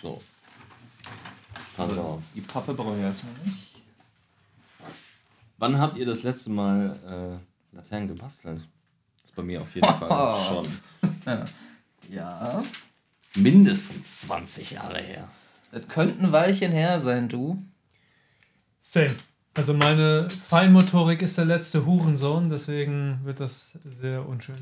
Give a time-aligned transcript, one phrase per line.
[0.00, 0.22] So.
[1.76, 2.22] Pass auf.
[2.34, 3.76] Die Pappe brauche ich erstmal nicht.
[5.58, 7.40] Wann habt ihr das letzte Mal
[7.72, 8.58] äh, Laternen gebastelt?
[9.22, 11.44] Das ist bei mir auf jeden Fall schon
[12.10, 12.62] Ja.
[13.34, 15.28] mindestens 20 Jahre her.
[15.76, 17.62] Das könnte ein Weilchen her sein, du.
[18.80, 19.14] Same.
[19.52, 24.56] Also meine Feinmotorik ist der letzte Hurensohn, deswegen wird das sehr unschön.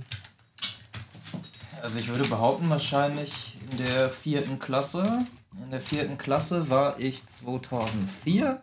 [1.80, 5.20] Also ich würde behaupten, wahrscheinlich in der vierten Klasse.
[5.62, 8.60] In der vierten Klasse war ich 2004.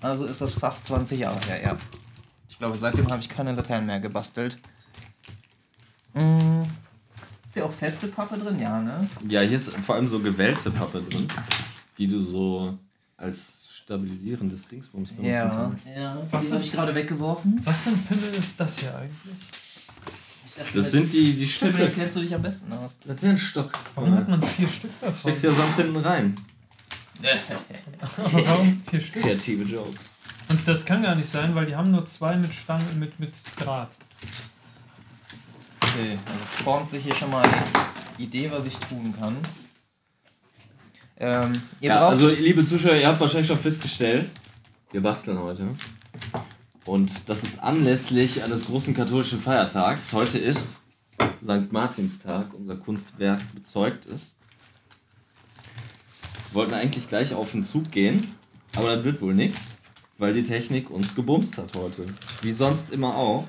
[0.00, 1.76] Also ist das fast 20 Jahre her, ja.
[2.48, 4.58] Ich glaube, seitdem habe ich keine Laternen mehr gebastelt.
[6.14, 6.62] Mm.
[7.44, 9.06] Ist ja auch feste Pappe drin, ja, ne?
[9.28, 11.28] Ja, hier ist vor allem so gewellte Pappe drin,
[11.98, 12.76] die du so
[13.16, 15.48] als stabilisierendes Dingsbums benutzen Ja.
[15.48, 15.86] kannst.
[15.86, 16.22] ja.
[16.30, 17.60] Was ist- ist ich gerade weggeworfen?
[17.64, 19.12] Was für ein Pimmel ist das hier eigentlich?
[20.56, 21.90] Dachte, Das sind die, die Stücke.
[21.92, 22.98] kennst du dich am besten aus.
[23.04, 23.72] Laternenstock.
[23.96, 25.18] Warum hat man vier Stück davon?
[25.18, 26.36] Steckst ja sonst hinten rein.
[28.00, 29.22] Aber warum vier Stück?
[29.22, 30.18] Kreative Jokes.
[30.48, 33.32] Und das kann gar nicht sein, weil die haben nur zwei mit Stangen mit, mit
[33.58, 33.96] Draht.
[35.80, 37.62] Okay, also es formt sich hier schon mal eine
[38.18, 39.36] Idee, was ich tun kann.
[41.18, 44.30] Ähm, Ja, also liebe Zuschauer, ihr habt wahrscheinlich schon festgestellt,
[44.90, 45.68] wir basteln heute.
[46.86, 50.12] Und das ist anlässlich eines großen katholischen Feiertags.
[50.12, 50.80] Heute ist
[51.42, 51.72] St.
[51.72, 54.36] Martinstag, unser Kunstwerk bezeugt ist.
[56.50, 58.34] Wir wollten eigentlich gleich auf den Zug gehen,
[58.76, 59.76] aber das wird wohl nichts,
[60.18, 62.06] weil die Technik uns gebumst hat heute.
[62.42, 63.46] Wie sonst immer auch.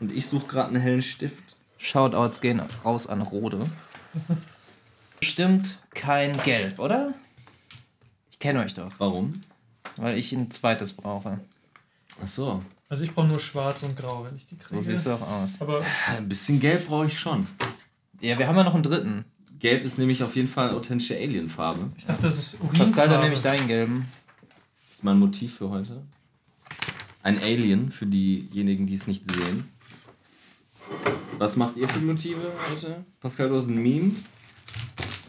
[0.00, 1.42] Und ich suche gerade einen hellen Stift.
[1.76, 3.66] Shoutouts gehen raus an Rode.
[5.38, 7.14] Bestimmt kein Gelb, oder?
[8.32, 9.40] Ich kenne euch doch, Warum?
[9.96, 11.38] weil ich ein zweites brauche.
[12.20, 12.60] Ach so.
[12.88, 14.82] Also ich brauche nur schwarz und grau, wenn ich die So kriege.
[14.82, 15.60] siehst du auch aus.
[15.60, 17.46] Aber Ein bisschen gelb brauche ich schon.
[18.20, 19.24] Ja, wir haben ja noch einen dritten.
[19.60, 21.88] Gelb ist nämlich auf jeden Fall authentische Alien-Farbe.
[21.96, 22.78] ich dachte, das ist Urinfarbe.
[22.78, 24.08] Pascal, dann nehme ich deinen gelben.
[24.88, 26.02] Das ist mein Motiv für heute.
[27.22, 29.68] Ein Alien, für diejenigen, die es nicht sehen.
[31.38, 33.04] Was macht ihr für Motive heute?
[33.20, 34.10] Pascal, du hast ein Meme.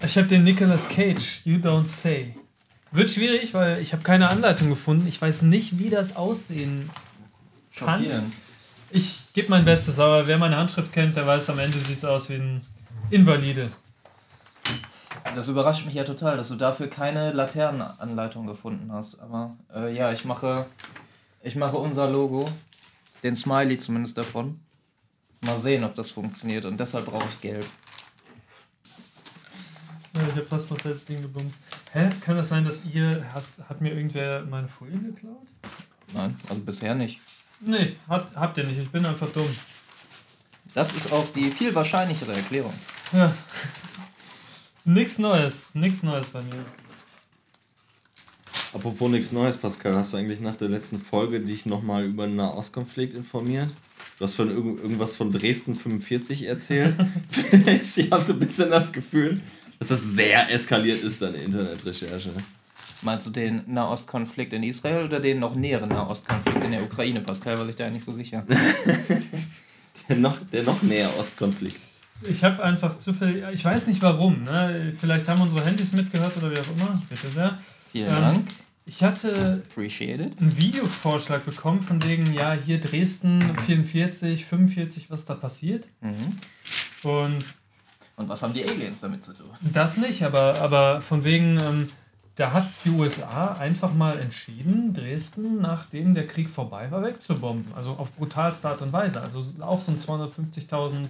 [0.10, 2.34] Ich habe den Nicolas Cage, You Don't Say.
[2.90, 5.06] Wird schwierig, weil ich habe keine Anleitung gefunden.
[5.08, 6.90] Ich weiß nicht, wie das aussehen.
[7.76, 8.02] Kann?
[8.02, 8.34] Schockierend.
[8.90, 12.06] Ich gebe mein Bestes, aber wer meine Handschrift kennt, der weiß, am Ende sieht es
[12.06, 12.62] aus wie ein
[13.12, 13.70] Invalide.
[15.36, 19.20] Das überrascht mich ja total, dass du dafür keine Laternenanleitung gefunden hast.
[19.20, 20.66] Aber äh, ja, ich mache,
[21.44, 22.50] ich mache unser Logo,
[23.22, 24.60] den Smiley zumindest davon.
[25.42, 26.66] Mal sehen, ob das funktioniert.
[26.66, 27.68] Und deshalb brauche ich gelb.
[30.28, 31.62] Ich habe fast was als Ding gebumst.
[31.94, 32.10] Hä?
[32.22, 33.26] Kann das sein, dass ihr.
[33.34, 35.48] Hast, hat mir irgendwer meine Folien geklaut?
[36.14, 37.20] Nein, also bisher nicht.
[37.62, 38.80] Nee, habt, habt ihr nicht.
[38.80, 39.50] Ich bin einfach dumm.
[40.74, 42.74] Das ist auch die viel wahrscheinlichere Erklärung.
[43.12, 43.34] Ja.
[44.86, 45.74] Nix Neues.
[45.74, 46.66] Nix Neues bei mir.
[48.74, 52.36] Apropos nichts Neues, Pascal, hast du eigentlich nach der letzten Folge dich nochmal über den
[52.36, 53.70] Nahostkonflikt informiert?
[54.20, 56.96] Du hast von irgend- irgendwas von Dresden 45 erzählt.
[57.96, 59.42] ich habe so ein bisschen das Gefühl,
[59.80, 62.32] dass das sehr eskaliert ist, deine Internetrecherche.
[63.02, 67.58] Meinst du den Nahostkonflikt in Israel oder den noch näheren Nahostkonflikt in der Ukraine, Pascal?
[67.58, 68.46] War ich da nicht so sicher.
[70.10, 71.80] Der noch, der noch näher Ostkonflikt.
[72.28, 73.44] Ich habe einfach zufällig.
[73.54, 74.44] Ich weiß nicht warum.
[74.44, 74.92] Ne?
[75.00, 77.00] Vielleicht haben unsere Handys mitgehört oder wie auch immer.
[77.08, 77.60] Bitte sehr.
[77.92, 78.48] Vielen Ähm, Dank.
[78.86, 85.88] Ich hatte einen Videovorschlag bekommen von wegen, ja, hier Dresden 44, 45, was da passiert.
[86.02, 86.40] Mhm.
[87.08, 87.46] Und
[88.20, 89.48] Und was haben die Aliens damit zu tun?
[89.62, 91.88] das nicht, aber, aber von wegen, ähm,
[92.36, 97.74] da hat die USA einfach mal entschieden, Dresden, nachdem der Krieg vorbei war, wegzubomben.
[97.76, 99.22] Also auf brutalste Art und Weise.
[99.22, 101.08] Also auch so ein 250.000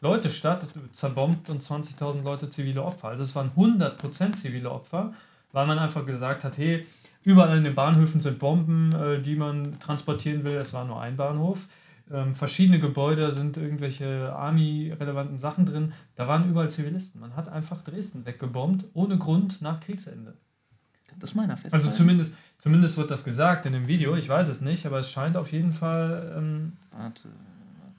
[0.00, 3.08] Leute Stadt zerbombt und 20.000 Leute zivile Opfer.
[3.08, 5.14] Also es waren 100% zivile Opfer,
[5.52, 6.84] weil man einfach gesagt hat, hey,
[7.22, 10.56] überall in den Bahnhöfen sind Bomben, äh, die man transportieren will.
[10.56, 11.68] Es war nur ein Bahnhof.
[12.12, 15.92] Ähm, verschiedene Gebäude sind irgendwelche Army-relevanten Sachen drin.
[16.16, 17.20] Da waren überall Zivilisten.
[17.20, 20.34] Man hat einfach Dresden weggebombt, ohne Grund nach Kriegsende.
[21.18, 21.74] Das ist meiner Fest.
[21.74, 24.16] Also zumindest, zumindest wird das gesagt in dem Video.
[24.16, 27.28] Ich weiß es nicht, aber es scheint auf jeden Fall, ähm, Warte.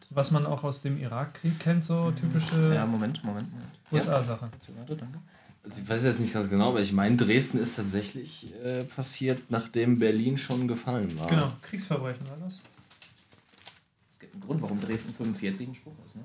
[0.10, 3.70] was man auch aus dem Irakkrieg kennt, so typische Ja, Moment, Moment, Moment.
[3.92, 4.46] USA-Sache.
[4.46, 5.20] Ja, warte, danke.
[5.64, 9.40] Also ich weiß jetzt nicht ganz genau, aber ich meine, Dresden ist tatsächlich äh, passiert,
[9.50, 11.28] nachdem Berlin schon gefallen war.
[11.28, 12.62] Genau, Kriegsverbrechen war das.
[14.46, 16.24] Grund, warum Dresden 45 ein Spruch ist, ne?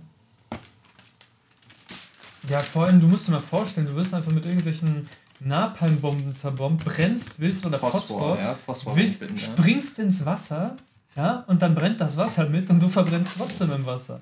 [2.48, 5.08] Ja, vor allem, du musst dir mal vorstellen, du wirst einfach mit irgendwelchen
[5.40, 9.42] Napalmbomben zerbombt, brennst, willst oder Phosphor, Phosphor, ja, Phosphor willst, bitten, ja.
[9.42, 10.76] springst ins Wasser,
[11.16, 14.20] ja, und dann brennt das Wasser mit und du verbrennst trotzdem im Wasser.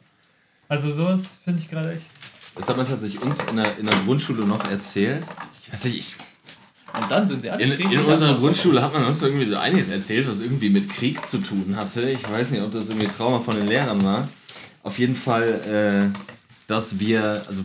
[0.68, 2.06] Also sowas finde ich gerade echt.
[2.54, 5.26] Das hat man tatsächlich uns in der, in der Grundschule noch erzählt.
[5.62, 6.16] Ich weiß nicht, ich,
[6.96, 9.88] Und dann sind sie alle in, in unserer Grundschule hat man uns irgendwie so einiges
[9.88, 12.08] erzählt, was irgendwie mit Krieg zu tun hatte.
[12.08, 14.28] Ich weiß nicht, ob das irgendwie Trauma von den Lehrern war.
[14.82, 16.18] Auf jeden Fall, äh,
[16.66, 17.64] dass wir, also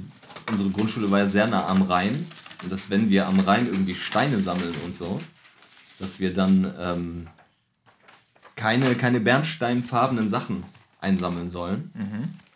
[0.49, 2.25] unsere Grundschule war ja sehr nah am Rhein.
[2.63, 5.19] Und dass wenn wir am Rhein irgendwie Steine sammeln und so,
[5.99, 7.27] dass wir dann ähm,
[8.55, 10.63] keine, keine bernsteinfarbenen Sachen
[11.01, 11.91] einsammeln sollen.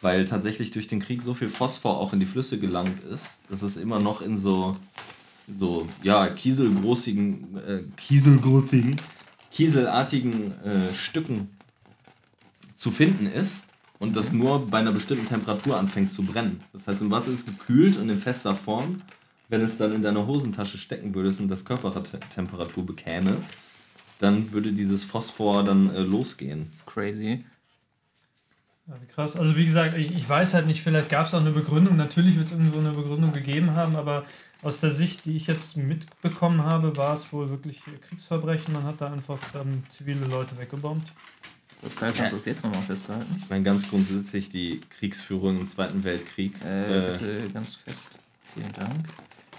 [0.02, 3.62] Weil tatsächlich durch den Krieg so viel Phosphor auch in die Flüsse gelangt ist, dass
[3.62, 4.76] es immer noch in so,
[5.52, 8.96] so ja, kieselgroßigen, äh, kieselgroßigen,
[9.52, 11.50] kieselartigen äh, Stücken
[12.76, 13.68] zu finden ist
[14.00, 16.62] und das nur bei einer bestimmten Temperatur anfängt zu brennen.
[16.74, 19.02] Das heißt, im Wasser ist gekühlt und in fester Form.
[19.50, 23.38] Wenn es dann in deiner Hosentasche stecken würdest und das Körpertemperatur bekäme,
[24.20, 26.72] dann würde dieses Phosphor dann äh, losgehen.
[26.86, 27.44] Crazy.
[28.88, 29.38] Ja, wie krass.
[29.38, 31.96] Also wie gesagt, ich, ich weiß halt nicht, vielleicht gab es auch eine Begründung.
[31.96, 34.26] Natürlich wird es irgendwo eine Begründung gegeben haben, aber
[34.64, 38.74] aus der Sicht, die ich jetzt mitbekommen habe, war es wohl wirklich Kriegsverbrechen.
[38.74, 41.12] Man hat da einfach ähm, zivile Leute weggebombt.
[41.82, 43.36] Das kann kannst du es jetzt nochmal festhalten.
[43.38, 46.54] Ich meine, ganz grundsätzlich die Kriegsführung im Zweiten Weltkrieg.
[46.64, 48.12] Äh, äh, bitte ganz fest.
[48.54, 49.06] Vielen Dank.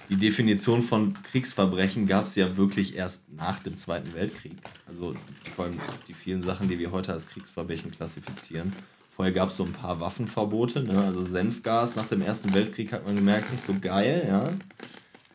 [0.09, 4.57] die Definition von Kriegsverbrechen gab es ja wirklich erst nach dem Zweiten Weltkrieg.
[4.87, 5.15] Also
[5.55, 5.79] vor allem
[6.09, 8.73] die vielen Sachen, die wir heute als Kriegsverbrechen klassifizieren.
[9.15, 11.01] Vorher gab es so ein paar Waffenverbote, ne?
[11.05, 14.45] also Senfgas nach dem Ersten Weltkrieg hat man gemerkt, ist nicht so geil, ja.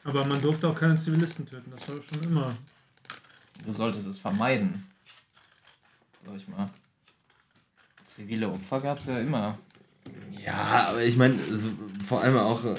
[0.03, 2.57] Aber man durfte auch keine Zivilisten töten, das war schon immer.
[3.65, 4.85] Du solltest es vermeiden.
[6.25, 6.69] Sag ich mal.
[8.05, 9.57] Zivile Opfer gab es ja immer.
[10.45, 11.35] Ja, aber ich meine,
[12.03, 12.75] vor allem auch äh,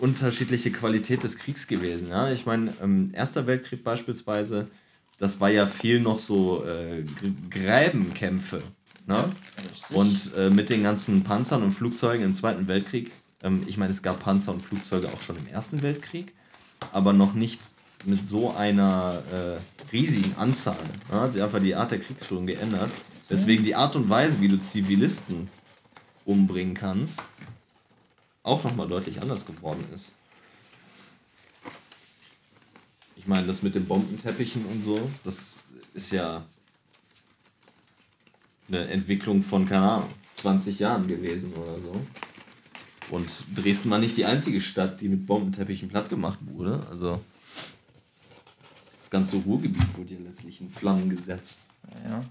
[0.00, 2.08] unterschiedliche Qualität des Kriegs gewesen.
[2.08, 2.30] Ja?
[2.30, 4.68] Ich meine, ähm, Erster Weltkrieg beispielsweise,
[5.18, 7.04] das war ja viel noch so äh,
[7.48, 8.62] Gräbenkämpfe.
[9.06, 9.30] Ne?
[9.58, 9.96] Richtig.
[9.96, 13.12] Und äh, mit den ganzen Panzern und Flugzeugen im Zweiten Weltkrieg,
[13.42, 16.32] ähm, ich meine, es gab Panzer und Flugzeuge auch schon im Ersten Weltkrieg,
[16.92, 17.72] aber noch nicht
[18.04, 20.78] mit so einer äh, riesigen Anzahl.
[21.10, 21.20] Ne?
[21.20, 22.90] Hat sich einfach die Art der Kriegsführung geändert.
[23.30, 25.48] Deswegen die Art und Weise, wie du Zivilisten
[26.24, 27.22] umbringen kannst,
[28.42, 30.12] auch nochmal deutlich anders geworden ist.
[33.16, 35.42] Ich meine, das mit den Bombenteppichen und so, das
[35.94, 36.44] ist ja
[38.72, 41.94] eine Entwicklung von, keine Ahnung, 20 Jahren gewesen oder so.
[43.10, 46.80] Und Dresden war nicht die einzige Stadt, die mit Bombenteppichen platt gemacht wurde.
[46.88, 47.20] Also
[48.98, 51.68] das ganze Ruhrgebiet wurde ja letztlich in Flammen gesetzt.
[52.08, 52.22] Ja.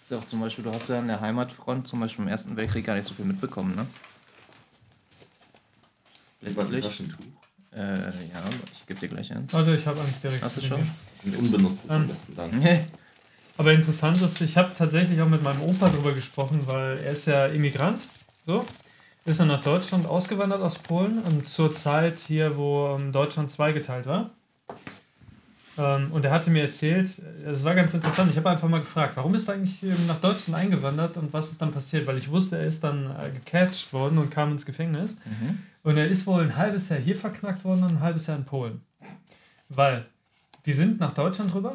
[0.00, 2.56] Ist ja auch zum Beispiel, du hast ja an der Heimatfront zum Beispiel im Ersten
[2.56, 3.86] Weltkrieg gar nicht so viel mitbekommen, ne?
[6.40, 6.84] Letztlich.
[6.84, 7.18] Taschentuch.
[7.74, 8.42] Äh, ja,
[8.72, 9.46] ich gebe dir gleich ein.
[9.52, 10.42] Warte, ich habe eins direkt.
[10.42, 10.80] Hast du schon?
[10.80, 12.08] Ein unbenutztes am Ähm.
[12.08, 12.54] besten Dank.
[13.58, 17.26] Aber interessant ist, ich habe tatsächlich auch mit meinem Opa darüber gesprochen, weil er ist
[17.26, 17.98] ja Immigrant,
[18.46, 18.64] so,
[19.24, 24.06] ist dann nach Deutschland ausgewandert aus Polen und zur Zeit hier, wo ähm, Deutschland zweigeteilt
[24.06, 24.30] war.
[25.76, 28.78] Ähm, und er hatte mir erzählt, äh, das war ganz interessant, ich habe einfach mal
[28.78, 32.06] gefragt, warum ist er eigentlich ähm, nach Deutschland eingewandert und was ist dann passiert?
[32.06, 35.18] Weil ich wusste, er ist dann äh, gecatcht worden und kam ins Gefängnis.
[35.24, 35.58] Mhm.
[35.82, 38.44] Und er ist wohl ein halbes Jahr hier verknackt worden und ein halbes Jahr in
[38.44, 38.82] Polen.
[39.68, 40.06] Weil
[40.64, 41.74] die sind nach Deutschland rüber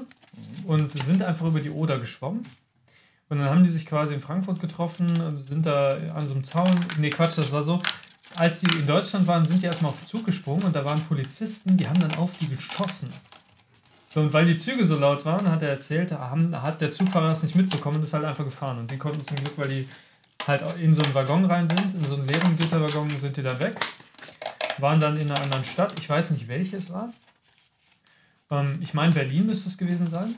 [0.66, 2.44] und sind einfach über die Oder geschwommen.
[3.30, 6.70] Und dann haben die sich quasi in Frankfurt getroffen, sind da an so einem Zaun.
[7.00, 7.82] Nee, Quatsch, das war so.
[8.36, 11.02] Als die in Deutschland waren, sind die erstmal auf den Zug gesprungen und da waren
[11.04, 13.12] Polizisten, die haben dann auf die geschossen.
[14.16, 17.44] Und weil die Züge so laut waren, hat er erzählt, haben, hat der Zugfahrer das
[17.44, 18.78] nicht mitbekommen und ist halt einfach gefahren.
[18.78, 19.90] Und die konnten zum Glück, weil die
[20.48, 23.60] halt in so einen Waggon rein sind, in so einen leeren Güterwaggon, sind die da
[23.60, 23.80] weg.
[24.78, 27.12] Waren dann in einer anderen Stadt, ich weiß nicht welche es war.
[28.54, 30.36] Ähm, ich meine, Berlin müsste es gewesen sein.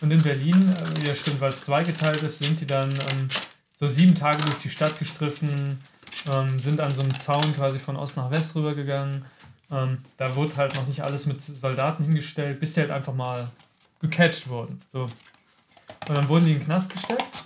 [0.00, 3.28] Und in Berlin, äh, ja stimmt, weil es zweigeteilt ist, sind die dann ähm,
[3.74, 5.80] so sieben Tage durch die Stadt gestriffen,
[6.30, 9.24] ähm, sind an so einem Zaun quasi von Ost nach West rübergegangen.
[9.70, 13.48] Ähm, da wurde halt noch nicht alles mit Soldaten hingestellt, bis die halt einfach mal
[14.00, 14.80] gecatcht wurden.
[14.92, 15.02] So.
[16.08, 17.44] Und dann wurden die in den Knast gesteckt.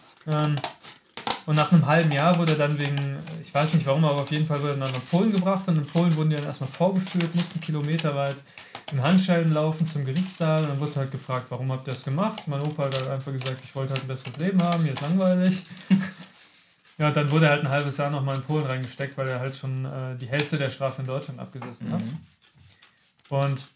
[1.50, 4.30] Und nach einem halben Jahr wurde er dann wegen, ich weiß nicht warum, aber auf
[4.30, 5.66] jeden Fall wurde er dann nach Polen gebracht.
[5.66, 8.36] Und in Polen wurden die dann erstmal vorgeführt, mussten kilometerweit
[8.92, 10.62] in Handschellen laufen zum Gerichtssaal.
[10.62, 12.44] Und dann wurde halt gefragt, warum habt ihr das gemacht?
[12.46, 15.00] Mein Opa hat halt einfach gesagt, ich wollte halt ein besseres Leben haben, mir ist
[15.00, 15.66] langweilig.
[16.98, 19.56] ja, dann wurde er halt ein halbes Jahr nochmal in Polen reingesteckt, weil er halt
[19.56, 22.00] schon äh, die Hälfte der Strafe in Deutschland abgesessen hat.
[22.00, 22.18] Mhm.
[23.28, 23.66] Und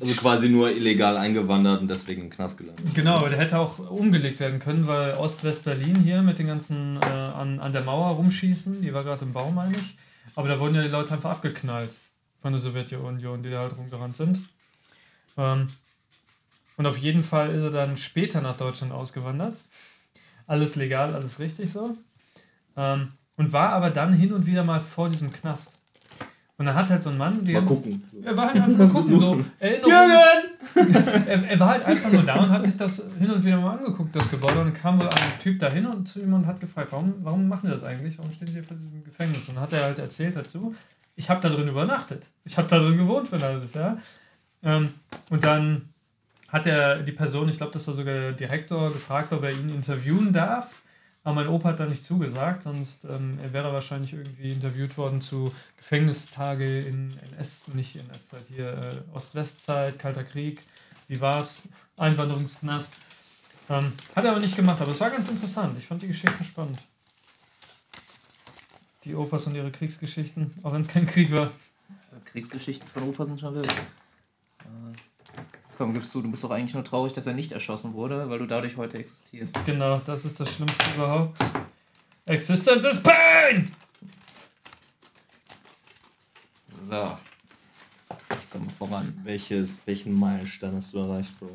[0.00, 2.84] Also quasi nur illegal eingewandert und deswegen im Knast gelandet.
[2.94, 7.06] Genau, aber der hätte auch umgelegt werden können, weil Ost-West-Berlin hier mit den ganzen äh,
[7.06, 9.96] an, an der Mauer rumschießen, die war gerade im Bau, meine ich.
[10.34, 11.94] Aber da wurden ja die Leute einfach abgeknallt.
[12.42, 14.40] von der Sowjetunion, die da halt rumgerannt sind.
[15.36, 15.68] Ähm,
[16.76, 19.56] und auf jeden Fall ist er dann später nach Deutschland ausgewandert.
[20.46, 21.96] Alles legal, alles richtig so.
[22.76, 25.75] Ähm, und war aber dann hin und wieder mal vor diesem Knast.
[26.58, 27.60] Und da hat halt so ein Mann, der.
[27.60, 28.02] Mal gucken.
[28.24, 29.44] Er war halt einfach nur gucken, so.
[29.58, 29.92] Erinnerung.
[31.26, 33.76] er, er war halt einfach nur da und hat sich das hin und wieder mal
[33.76, 34.60] angeguckt, das Gebäude.
[34.60, 37.14] Und dann kam wohl ein Typ da hin und zu ihm und hat gefragt, warum,
[37.20, 38.16] warum machen die das eigentlich?
[38.18, 39.46] Warum stehen sie hier vor diesem Gefängnis?
[39.50, 40.74] Und dann hat er halt erzählt dazu,
[41.14, 42.26] ich habe da drin übernachtet.
[42.44, 43.98] Ich habe da drin gewohnt für ein halbes Jahr.
[44.62, 44.94] Ähm,
[45.28, 45.90] und dann
[46.48, 49.68] hat er die Person, ich glaube, das war sogar der Direktor, gefragt, ob er ihn
[49.68, 50.82] interviewen darf.
[51.26, 55.20] Aber mein Opa hat da nicht zugesagt, sonst ähm, er wäre wahrscheinlich irgendwie interviewt worden
[55.20, 60.62] zu Gefängnistage in NS, nicht NS-Zeit hier, äh, Ost-West-Zeit, Kalter Krieg,
[61.08, 61.64] wie war's,
[61.96, 62.94] Einwanderungsknast.
[63.68, 65.76] Ähm, hat er aber nicht gemacht, aber es war ganz interessant.
[65.76, 66.78] Ich fand die Geschichten spannend.
[69.02, 71.50] Die Opas und ihre Kriegsgeschichten, auch wenn es kein Krieg war.
[72.26, 73.66] Kriegsgeschichten von Opa sind schon wild.
[73.66, 74.94] Äh,
[75.76, 78.38] komm, gibst du, du bist doch eigentlich nur traurig, dass er nicht erschossen wurde, weil
[78.38, 79.54] du dadurch heute existierst.
[79.66, 81.38] Genau, das ist das Schlimmste überhaupt.
[82.26, 83.70] Existence is pain!
[86.80, 87.16] So.
[88.30, 89.20] Ich komme voran.
[89.24, 91.50] Welches, welchen Meilenstein hast du erreicht, Bro?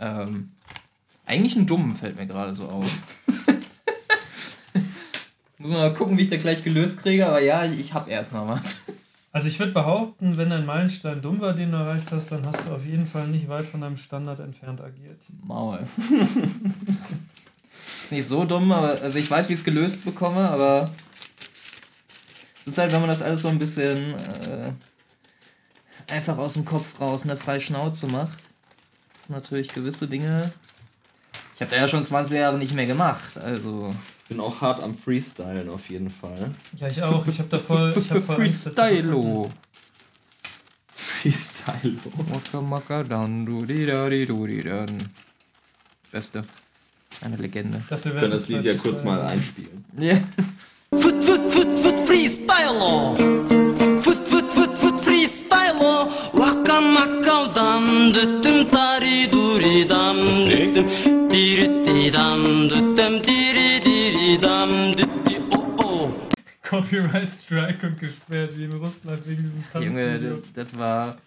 [0.00, 0.52] Ähm,
[1.26, 3.02] eigentlich einen dummen fällt mir gerade so auf.
[5.58, 8.08] Muss man mal gucken, wie ich das gleich gelöst kriege, aber ja, ich, ich hab
[8.08, 8.82] erst noch was.
[9.30, 12.66] Also ich würde behaupten, wenn ein Meilenstein dumm war, den du erreicht hast, dann hast
[12.66, 15.20] du auf jeden Fall nicht weit von deinem Standard entfernt agiert.
[15.44, 15.78] Maul.
[18.04, 20.90] ist nicht so dumm, aber also ich weiß, wie ich es gelöst bekomme, aber
[22.62, 24.72] es ist halt, wenn man das alles so ein bisschen äh,
[26.10, 28.38] einfach aus dem Kopf raus, eine freie Schnauze macht,
[29.20, 30.52] ist natürlich gewisse Dinge.
[31.54, 33.94] Ich habe da ja schon 20 Jahre nicht mehr gemacht, also.
[34.28, 36.50] Ich bin auch hart am Freestylen auf jeden Fall.
[36.76, 37.26] Ja, ich auch.
[37.28, 37.94] Ich habe da voll.
[37.96, 39.50] Ich hab voll Freestylo.
[40.94, 41.96] Freestyle.
[42.30, 44.98] Maka maka dan du di da di du di dan.
[46.12, 46.44] Beste.
[47.22, 47.78] Eine Legende.
[47.78, 49.86] Ich dachte, Wir können das Lied ja kurz mal einspielen.
[49.98, 50.18] Ja.
[50.92, 53.16] Foot, foot, foot, foot, freestyle.
[54.02, 56.10] Foot, foot, foot, foot, freestyle.
[56.34, 63.37] Waka maka dam düttüm tari duri dam düttüm diri di dam düttüm diri diri
[66.68, 70.42] Copyright Strike und gesperrt wie in Russland wegen diesem Junge, Tanzvideo.
[70.54, 71.18] das, das war.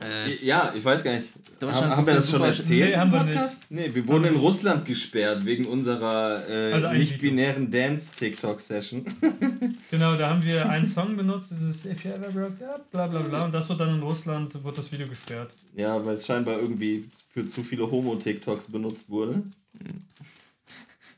[0.00, 1.28] Äh, Ja, ich weiß gar nicht.
[1.60, 2.90] Deutschland haben, haben wir das schon erzählt?
[2.90, 3.70] Nee, haben wir nicht.
[3.70, 9.04] Nee, wir wurden in Russland gesperrt wegen unserer äh, Also nicht-binären Dance-TikTok-Session.
[9.90, 13.20] Genau, da haben wir einen Song benutzt, dieses If you ever broke up, bla bla
[13.20, 13.44] bla.
[13.44, 15.54] Und das wird dann in Russland, wird das Video gesperrt.
[15.76, 19.44] Ja, weil es scheinbar irgendwie für zu viele Homo-TikToks benutzt wurde.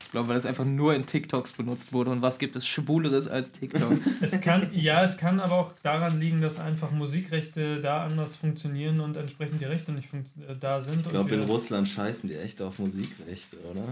[0.07, 2.11] Ich glaube, weil das einfach nur in TikToks benutzt wurde.
[2.11, 3.91] Und was gibt es Schwuleres als TikTok?
[4.21, 9.01] Es kann, ja, es kann aber auch daran liegen, dass einfach Musikrechte da anders funktionieren
[9.01, 11.05] und entsprechend die Rechte nicht funkt- äh, da sind.
[11.05, 13.83] Ich glaube, in Russland scheißen die echt auf Musikrechte, oder?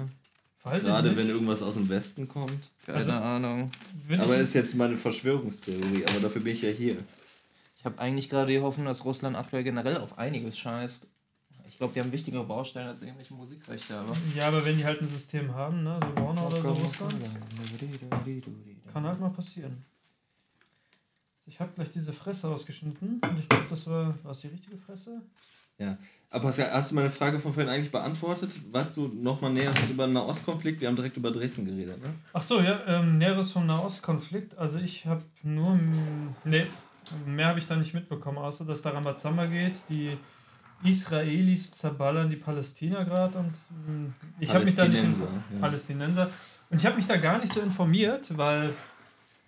[0.63, 2.71] Weiß Gerade ich wenn irgendwas aus dem Westen kommt.
[2.85, 3.69] Keine Also- Ahnung.
[4.17, 6.95] Aber ist jetzt meine Verschwörungstheorie, aber dafür bin ich ja hier.
[7.77, 11.07] Ich habe eigentlich gerade die Hoffnung, dass Russland aktuell generell auf einiges scheißt.
[11.75, 14.13] Ich glaube, die haben wichtigere Baustellen als irgendwelche Musikrechte, aber.
[14.33, 17.15] ja, aber wenn die halt ein System haben, ne, so Warner oder so Russland,
[18.93, 19.83] kann halt mal passieren.
[21.45, 24.77] Ich habe gleich diese Fresse ausgeschnitten und ich glaube, das war, war es die richtige
[24.77, 25.21] Fresse?
[25.77, 25.97] Ja.
[26.29, 28.51] Aber Pascal, hast du meine Frage von vorhin eigentlich beantwortet?
[28.71, 30.79] Weißt du nochmal Näheres über den Nahostkonflikt?
[30.79, 32.13] Wir haben direkt über Dresden geredet, ne?
[32.31, 34.57] Ach so, ja, ähm, Näheres vom Nahostkonflikt.
[34.57, 35.77] Also ich habe nur,
[36.45, 36.65] nee,
[37.25, 39.73] mehr habe ich da nicht mitbekommen, außer dass da Rambazamba geht.
[39.89, 40.15] Die
[40.85, 44.95] Israelis zerballern die Palästina gerade und mm, ich habe mich da nicht...
[44.95, 45.59] Palästinenser, ja.
[45.59, 46.29] Palästinenser.
[46.69, 48.71] Und ich habe mich da gar nicht so informiert, weil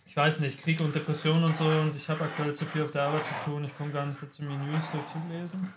[0.06, 2.92] ich weiß nicht, Krieg und Depression und so und ich habe aktuell zu viel auf
[2.92, 3.64] der Arbeit zu tun.
[3.64, 5.68] Ich komme gar nicht dazu, mir News durchzulesen.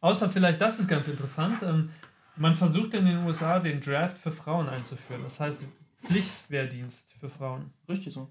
[0.00, 1.90] Außer vielleicht, das ist ganz interessant, ähm,
[2.36, 5.22] man versucht in den USA den Draft für Frauen einzuführen.
[5.22, 5.60] Das heißt
[6.06, 7.70] Pflichtwehrdienst für Frauen.
[7.88, 8.30] Richtig so.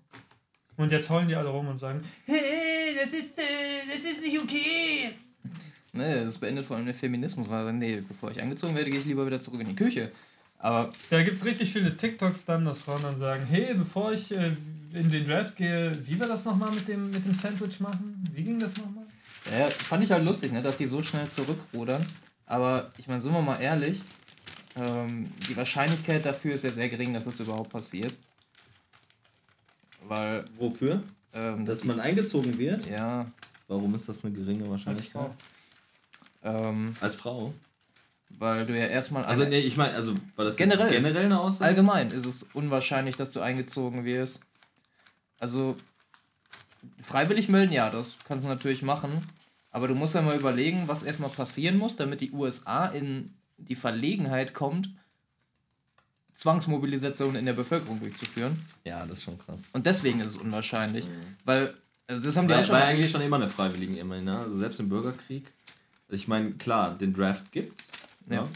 [0.79, 3.43] Und jetzt heulen die alle rum und sagen, hey, das ist, äh,
[3.85, 5.09] das ist nicht okay.
[5.91, 7.49] Nee, das beendet vor allem den Feminismus.
[7.49, 10.09] Weil, nee, bevor ich angezogen werde, gehe ich lieber wieder zurück in die Küche.
[10.57, 14.31] Aber Da gibt es richtig viele TikToks dann, dass Frauen dann sagen, hey, bevor ich
[14.31, 14.51] äh,
[14.93, 18.23] in den Draft gehe, wie war das nochmal mit dem, mit dem Sandwich machen?
[18.31, 19.03] Wie ging das nochmal?
[19.51, 22.05] ja, fand ich halt lustig, ne, dass die so schnell zurückrudern.
[22.45, 24.01] Aber ich meine, sind wir mal ehrlich,
[24.77, 28.13] ähm, die Wahrscheinlichkeit dafür ist ja sehr gering, dass das überhaupt passiert.
[30.07, 31.03] Weil, Wofür?
[31.33, 32.87] ähm, Dass das man eingezogen wird?
[32.89, 33.25] ja,
[33.67, 35.21] Warum ist das eine geringe Als Wahrscheinlichkeit?
[35.21, 35.35] Frau.
[36.69, 37.53] ähm, Als Frau?
[38.37, 40.89] weil du ja erstmal Also, nee, ich meine, also, war das Generell.
[40.89, 41.69] generell eine Aussage?
[41.69, 44.41] allgemein ist es unwahrscheinlich, dass du eingezogen wirst.
[45.39, 45.75] Also,
[47.01, 49.11] freiwillig melden, ja, das kannst du natürlich machen.
[49.71, 53.75] Aber du musst ja mal überlegen, was erstmal passieren muss, damit die USA in die
[53.75, 54.89] Verlegenheit kommt,
[56.39, 58.57] Zwangsmobilisation in der Bevölkerung durchzuführen.
[58.85, 59.63] Ja, das ist schon krass.
[59.73, 61.05] Und deswegen ist es unwahrscheinlich.
[61.43, 61.73] Weil,
[62.07, 64.39] also das haben die War, auch schon war eigentlich schon immer eine Freiwilligen immer, ne?
[64.39, 65.51] Also selbst im Bürgerkrieg.
[66.07, 67.91] Ich meine, klar, den Draft gibt's.
[68.29, 68.35] Ja.
[68.37, 68.47] Ja.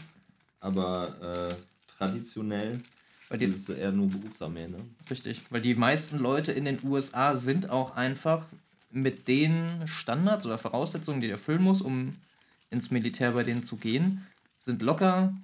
[0.60, 1.54] Aber äh,
[1.98, 2.80] traditionell
[3.28, 4.78] Bei dir- ist es eher nur Berufsarmee, ne?
[5.10, 8.46] Richtig, weil die meisten Leute in den USA sind auch einfach
[8.90, 12.14] mit den Standards oder Voraussetzungen, die du erfüllen musst, um
[12.70, 14.26] ins Militär bei denen zu gehen,
[14.58, 15.34] sind locker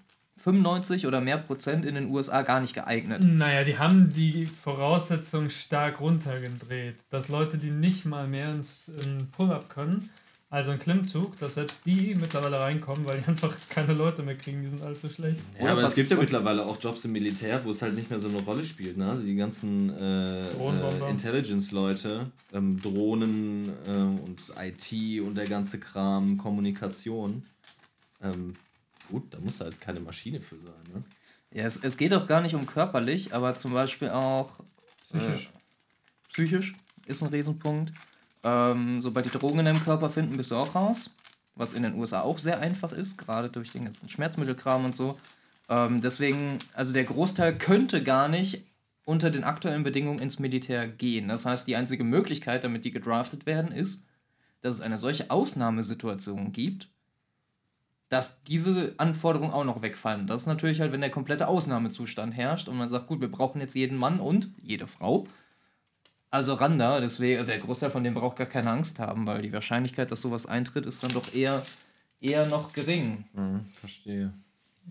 [0.42, 3.22] 95 oder mehr Prozent in den USA gar nicht geeignet.
[3.22, 6.96] Naja, die haben die Voraussetzungen stark runtergedreht.
[7.10, 10.08] Dass Leute, die nicht mal mehr ins in Pull-Up können,
[10.52, 14.62] also ein Klimmzug, dass selbst die mittlerweile reinkommen, weil die einfach keine Leute mehr kriegen,
[14.62, 15.38] die sind allzu schlecht.
[15.56, 17.94] Ja, Oder aber was- es gibt ja mittlerweile auch Jobs im Militär, wo es halt
[17.94, 18.96] nicht mehr so eine Rolle spielt.
[18.96, 19.08] Ne?
[19.08, 26.36] Also die ganzen äh, äh, Intelligence-Leute, ähm, Drohnen äh, und IT und der ganze Kram,
[26.38, 27.44] Kommunikation.
[28.22, 28.54] Ähm,
[29.10, 30.82] gut, da muss halt keine Maschine für sein.
[30.92, 31.02] Ne?
[31.52, 34.60] Ja, es, es geht auch gar nicht um körperlich, aber zum Beispiel auch
[35.02, 35.46] Psychisch.
[35.46, 36.74] Äh, psychisch
[37.06, 37.92] ist ein Riesenpunkt.
[38.42, 41.10] Ähm, sobald die Drogen in deinem Körper finden, bist du auch raus.
[41.56, 45.18] Was in den USA auch sehr einfach ist, gerade durch den ganzen Schmerzmittelkram und so.
[45.68, 48.64] Ähm, deswegen, also der Großteil könnte gar nicht
[49.04, 51.28] unter den aktuellen Bedingungen ins Militär gehen.
[51.28, 54.02] Das heißt, die einzige Möglichkeit, damit die gedraftet werden, ist,
[54.62, 56.88] dass es eine solche Ausnahmesituation gibt,
[58.10, 60.26] dass diese Anforderungen auch noch wegfallen.
[60.26, 63.60] Das ist natürlich halt, wenn der komplette Ausnahmezustand herrscht und man sagt, gut, wir brauchen
[63.60, 65.26] jetzt jeden Mann und jede Frau.
[66.28, 69.42] Also ran da, deswegen, also der Großteil von denen braucht gar keine Angst haben, weil
[69.42, 71.62] die Wahrscheinlichkeit, dass sowas eintritt, ist dann doch eher,
[72.20, 73.24] eher noch gering.
[73.32, 74.32] Mhm, verstehe.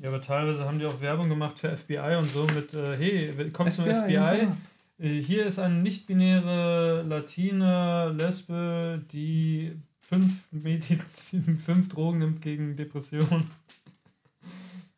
[0.01, 3.33] Ja, aber teilweise haben die auch Werbung gemacht für FBI und so mit, äh, hey,
[3.37, 4.13] willkommen zum FBI, FBI.
[4.13, 4.57] ja, genau.
[4.97, 9.77] Äh, Hier ist eine nicht-binäre Latine, Lesbe, die
[10.09, 13.45] fünf, Medizin, fünf Drogen nimmt gegen Depressionen.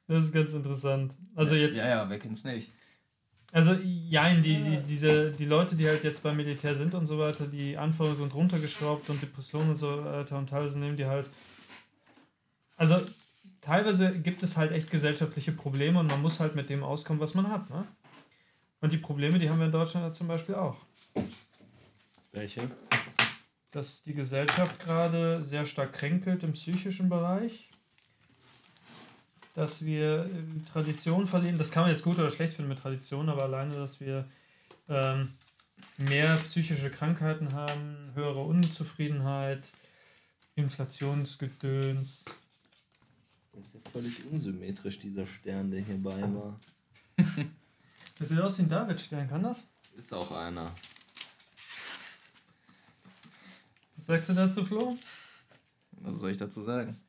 [0.07, 1.15] Das ist ganz interessant.
[1.35, 2.69] Also jetzt, Ja, ja, wer kennt's nicht?
[3.53, 7.19] also ja, die, die, diese, die Leute, die halt jetzt beim Militär sind und so
[7.19, 11.29] weiter, die Anforderungen sind runtergeschraubt und Depressionen und so weiter und teilweise nehmen die halt.
[12.77, 12.95] Also
[13.59, 17.33] teilweise gibt es halt echt gesellschaftliche Probleme und man muss halt mit dem auskommen, was
[17.33, 17.69] man hat.
[17.69, 17.85] Ne?
[18.79, 20.77] Und die Probleme, die haben wir in Deutschland ja zum Beispiel auch.
[22.31, 22.71] Welche?
[23.71, 27.69] Dass die Gesellschaft gerade sehr stark kränkelt im psychischen Bereich.
[29.53, 31.57] Dass wir äh, Tradition verlieren.
[31.57, 34.25] Das kann man jetzt gut oder schlecht finden mit Tradition, aber alleine, dass wir
[34.89, 35.33] ähm,
[35.97, 39.63] mehr psychische Krankheiten haben, höhere Unzufriedenheit,
[40.55, 42.25] Inflationsgedöns.
[43.53, 46.59] Das ist ja völlig unsymmetrisch, dieser Stern, der hierbei war.
[48.19, 49.71] Das sieht aus wie ein Davidstern, kann das?
[49.97, 50.71] Ist auch einer.
[54.01, 54.97] Was sagst du dazu, Flo?
[55.91, 56.99] Was soll ich dazu sagen?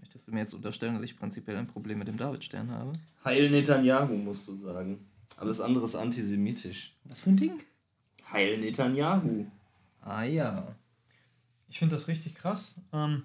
[0.00, 2.94] Möchtest du mir jetzt unterstellen, dass ich prinzipiell ein Problem mit dem Davidstern habe?
[3.26, 5.06] Heil Netanyahu, musst du sagen.
[5.36, 6.96] Alles andere ist antisemitisch.
[7.04, 7.62] Was für ein Ding?
[8.32, 9.44] Heil Netanyahu.
[10.00, 10.74] Ah ja.
[11.68, 13.24] Ich finde das richtig krass, ähm,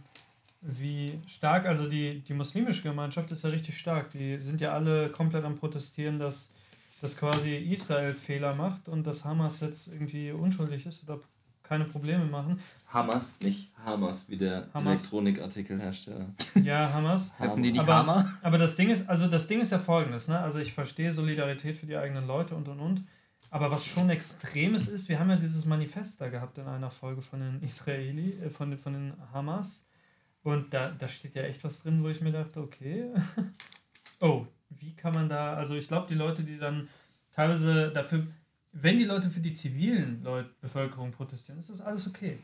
[0.60, 4.12] wie stark, also die, die muslimische Gemeinschaft ist ja richtig stark.
[4.12, 6.52] Die sind ja alle komplett am Protestieren, dass,
[7.00, 11.22] dass quasi Israel Fehler macht und dass Hamas jetzt irgendwie unschuldig ist oder
[11.70, 12.60] keine Probleme machen.
[12.88, 15.00] Hamas, nicht Hamas, wie der Hamas.
[15.02, 16.26] Elektronikartikelhersteller.
[16.64, 17.34] Ja, Hamas.
[17.40, 18.34] Heißen die nicht Aber, Hammer?
[18.42, 20.40] aber das Ding ist, also das Ding ist ja folgendes, ne?
[20.40, 23.04] Also ich verstehe Solidarität für die eigenen Leute und und und.
[23.52, 27.22] Aber was schon Extremes ist, wir haben ja dieses Manifest da gehabt in einer Folge
[27.22, 29.88] von den Israeli, äh, von, den- von den Hamas.
[30.44, 33.06] Und da, da steht ja echt was drin, wo ich mir dachte, okay.
[34.22, 36.88] oh, wie kann man da, also ich glaube, die Leute, die dann
[37.32, 38.28] teilweise dafür,
[38.82, 42.38] wenn die Leute für die zivilen Leute, Bevölkerung protestieren, ist das alles okay.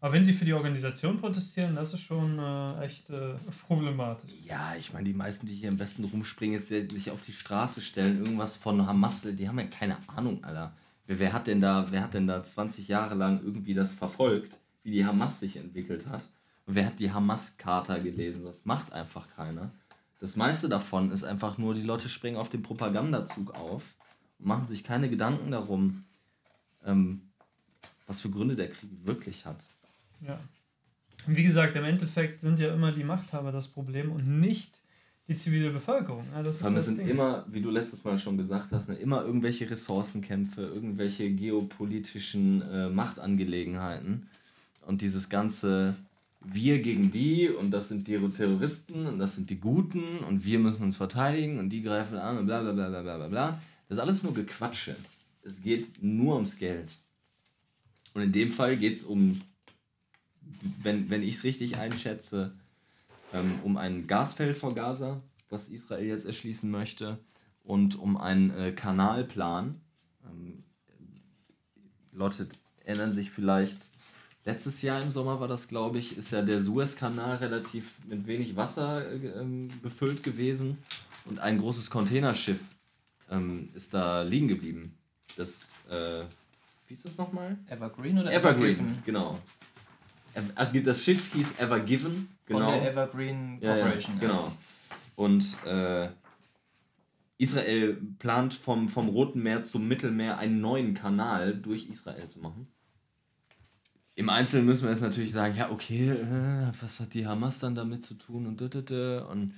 [0.00, 3.34] Aber wenn sie für die Organisation protestieren, das ist schon äh, echt äh,
[3.66, 4.32] problematisch.
[4.44, 7.32] Ja, ich meine, die meisten, die hier im Westen rumspringen, jetzt die sich auf die
[7.32, 10.74] Straße stellen, irgendwas von Hamas, die haben ja keine Ahnung, Alter.
[11.06, 14.58] Wer, wer, hat denn da, wer hat denn da 20 Jahre lang irgendwie das verfolgt,
[14.82, 16.28] wie die Hamas sich entwickelt hat?
[16.66, 18.44] Und wer hat die Hamas-Charta gelesen?
[18.44, 19.70] Das macht einfach keiner.
[20.18, 23.84] Das meiste davon ist einfach nur, die Leute springen auf den Propagandazug auf
[24.42, 26.00] machen sich keine Gedanken darum,
[26.84, 27.22] ähm,
[28.06, 29.58] was für Gründe der Krieg wirklich hat.
[30.26, 30.38] Ja.
[31.26, 34.82] Und wie gesagt, im Endeffekt sind ja immer die Machthaber das Problem und nicht
[35.28, 36.24] die zivile Bevölkerung.
[36.34, 37.08] Ja, das ist das sind Ding.
[37.08, 42.88] immer, wie du letztes Mal schon gesagt hast, ne, immer irgendwelche Ressourcenkämpfe, irgendwelche geopolitischen äh,
[42.88, 44.28] Machtangelegenheiten.
[44.84, 45.94] Und dieses ganze
[46.44, 50.58] Wir gegen die und das sind die Terroristen und das sind die Guten und wir
[50.58, 53.60] müssen uns verteidigen und die greifen an und bla bla bla bla bla bla bla.
[53.92, 54.96] Das ist alles nur Gequatsche.
[55.42, 56.94] es geht nur ums Geld.
[58.14, 59.42] Und in dem Fall geht es um,
[60.82, 62.54] wenn, wenn ich es richtig einschätze,
[63.34, 67.18] ähm, um ein Gasfeld vor Gaza, was Israel jetzt erschließen möchte,
[67.64, 69.78] und um einen äh, Kanalplan.
[70.24, 70.64] Ähm,
[72.12, 72.48] Leute
[72.86, 73.76] erinnern sich vielleicht,
[74.46, 78.56] letztes Jahr im Sommer war das, glaube ich, ist ja der Suezkanal relativ mit wenig
[78.56, 80.78] Wasser äh, ähm, befüllt gewesen
[81.26, 82.60] und ein großes Containerschiff
[83.32, 84.96] ähm, ist da liegen geblieben.
[85.36, 86.24] Das, äh,
[86.86, 87.56] wie ist das nochmal?
[87.68, 89.02] Evergreen oder Evergreen, Evergiven?
[89.04, 89.38] genau.
[90.84, 92.70] Das Schiff hieß Evergiven, genau.
[92.70, 94.20] Von der Evergreen Ja, ja, Corporation.
[94.20, 94.52] genau.
[95.16, 96.08] Und äh,
[97.38, 102.68] Israel plant vom, vom Roten Meer zum Mittelmeer einen neuen Kanal durch Israel zu machen.
[104.14, 107.74] Im Einzelnen müssen wir jetzt natürlich sagen, ja, okay, äh, was hat die Hamas dann
[107.74, 109.54] damit zu tun und und, und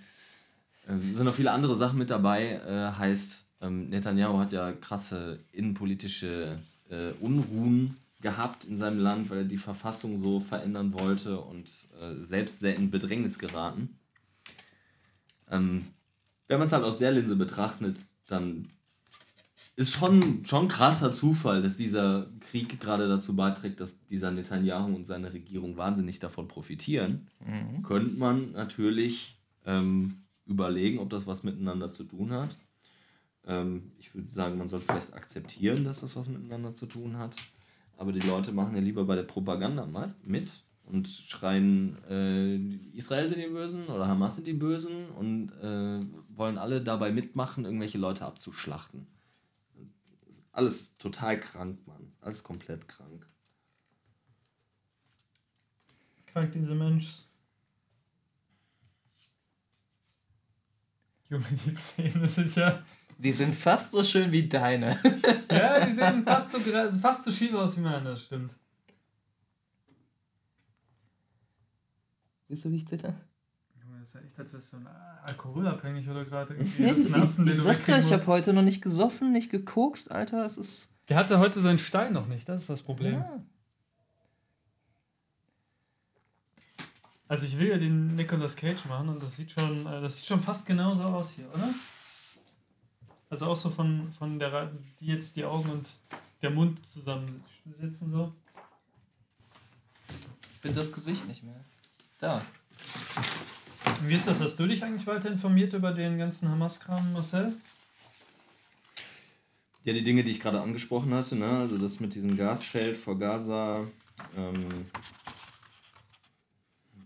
[0.87, 2.53] äh, sind noch viele andere Sachen mit dabei.
[2.53, 6.57] Äh, heißt, ähm, Netanyahu hat ja krasse innenpolitische
[6.91, 11.69] äh, Unruhen gehabt in seinem Land, weil er die Verfassung so verändern wollte und
[12.01, 13.99] äh, selbst sehr in Bedrängnis geraten.
[15.51, 15.87] Ähm,
[16.49, 18.67] wenn man es halt aus der Linse betrachtet, dann
[19.77, 25.07] ist schon schon krasser Zufall, dass dieser Krieg gerade dazu beiträgt, dass dieser Netanyahu und
[25.07, 27.29] seine Regierung wahnsinnig davon profitieren.
[27.83, 32.57] Könnte man natürlich ähm, überlegen, ob das was miteinander zu tun hat.
[33.47, 37.37] Ähm, ich würde sagen, man sollte vielleicht akzeptieren, dass das was miteinander zu tun hat.
[37.97, 39.87] Aber die Leute machen ja lieber bei der Propaganda
[40.25, 40.49] mit
[40.87, 42.57] und schreien, äh,
[42.97, 46.05] Israel sind die Bösen oder Hamas sind die Bösen und äh,
[46.37, 49.07] wollen alle dabei mitmachen, irgendwelche Leute abzuschlachten.
[50.53, 52.13] Alles total krank, Mann.
[52.21, 53.27] Alles komplett krank.
[56.27, 57.25] Krank dieser Mensch.
[61.29, 62.85] Junge, die Zähne sind ja.
[63.19, 64.99] Die sind fast so schön wie deine.
[65.51, 66.59] Ja, die sehen fast so,
[66.99, 68.57] fast so schief aus wie meine, das stimmt.
[72.49, 73.15] Siehst du, wie ich zitter?
[73.83, 74.87] Junge, das ist ja echt, als wärst du ein
[75.23, 79.33] alkoholabhängig oder gerade irgendwie den Ich du sag wegkriegen ich habe heute noch nicht gesoffen,
[79.33, 80.45] nicht gekokst, Alter.
[80.45, 80.93] Es ist.
[81.09, 83.15] Der hatte heute seinen Stein noch nicht, das ist das Problem.
[83.15, 83.43] Ja.
[87.27, 90.27] Also ich will ja den Nicolas Cage machen und das sieht schon, äh, das sieht
[90.27, 91.69] schon fast genauso aus hier, oder?
[93.35, 94.71] Also auch so von, von der
[95.01, 95.91] die jetzt die Augen und
[96.41, 98.33] der Mund zusammensitzen so.
[100.09, 101.59] Ich finde das Gesicht nicht mehr.
[102.21, 102.41] Da.
[104.03, 104.41] Wie ist das?
[104.41, 107.53] Hast du dich eigentlich weiter informiert über den ganzen Hamas-Kram, Marcel?
[109.83, 111.59] Ja, die Dinge, die ich gerade angesprochen hatte, ne?
[111.59, 113.85] also das mit diesem Gasfeld vor Gaza,
[114.37, 114.87] ähm,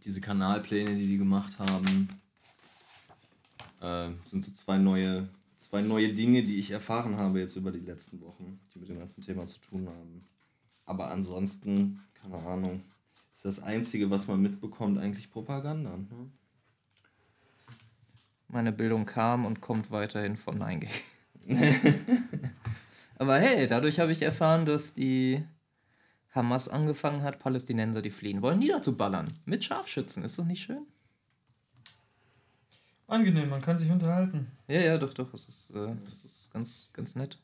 [0.04, 2.10] diese Kanalpläne, die die gemacht haben,
[3.80, 5.26] äh, sind so zwei neue,
[5.58, 8.98] zwei neue Dinge, die ich erfahren habe jetzt über die letzten Wochen, die mit dem
[8.98, 10.26] ganzen Thema zu tun haben.
[10.86, 12.82] Aber ansonsten, keine Ahnung,
[13.34, 15.96] ist das Einzige, was man mitbekommt, eigentlich Propaganda.
[15.96, 16.30] Ne?
[18.48, 20.88] Meine Bildung kam und kommt weiterhin von 9gag.
[23.18, 25.44] Aber hey, dadurch habe ich erfahren, dass die
[26.34, 29.28] Hamas angefangen hat, Palästinenser, die fliehen wollen, niederzuballern.
[29.44, 30.24] Mit Scharfschützen.
[30.24, 30.86] Ist das nicht schön?
[33.08, 34.46] Angenehm, man kann sich unterhalten.
[34.68, 35.32] Ja, ja, doch, doch.
[35.32, 37.38] Es ist, äh, es ist ganz, ganz nett.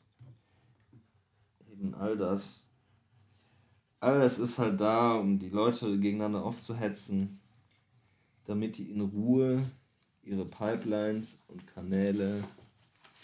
[1.71, 2.69] Eben all das.
[3.99, 7.39] All das ist halt da, um die Leute gegeneinander aufzuhetzen,
[8.45, 9.63] damit die in Ruhe
[10.21, 12.43] ihre Pipelines und Kanäle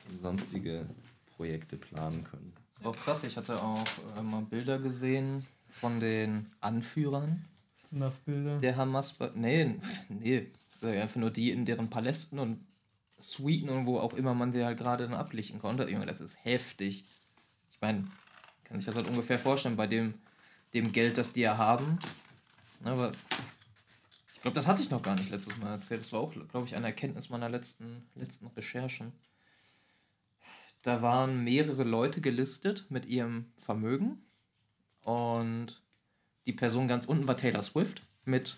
[0.10, 0.88] und sonstige
[1.36, 2.54] Projekte planen können.
[2.72, 3.24] Das war auch krass.
[3.24, 3.84] Ich hatte auch
[4.18, 7.46] äh, mal Bilder gesehen von den Anführern
[7.78, 8.58] Snuff-Bilder.
[8.58, 9.14] der Hamas.
[9.36, 9.76] Nee,
[10.10, 10.48] nee.
[10.82, 12.66] Ja einfach nur die in deren Palästen und
[13.20, 15.90] Suiten und wo auch immer man sie halt gerade dann ablichten konnte.
[15.90, 17.06] Junge, das ist heftig.
[17.70, 18.04] Ich meine,
[18.64, 20.16] kann sich das halt ungefähr vorstellen bei dem,
[20.74, 22.00] dem Geld, das die ja haben.
[22.84, 23.12] Aber
[24.34, 26.02] ich glaube, das hatte ich noch gar nicht letztes Mal erzählt.
[26.02, 29.12] Das war auch, glaube ich, eine Erkenntnis meiner letzten, letzten Recherchen.
[30.82, 34.24] Da waren mehrere Leute gelistet mit ihrem Vermögen.
[35.04, 35.82] Und
[36.48, 38.58] die Person ganz unten war Taylor Swift mit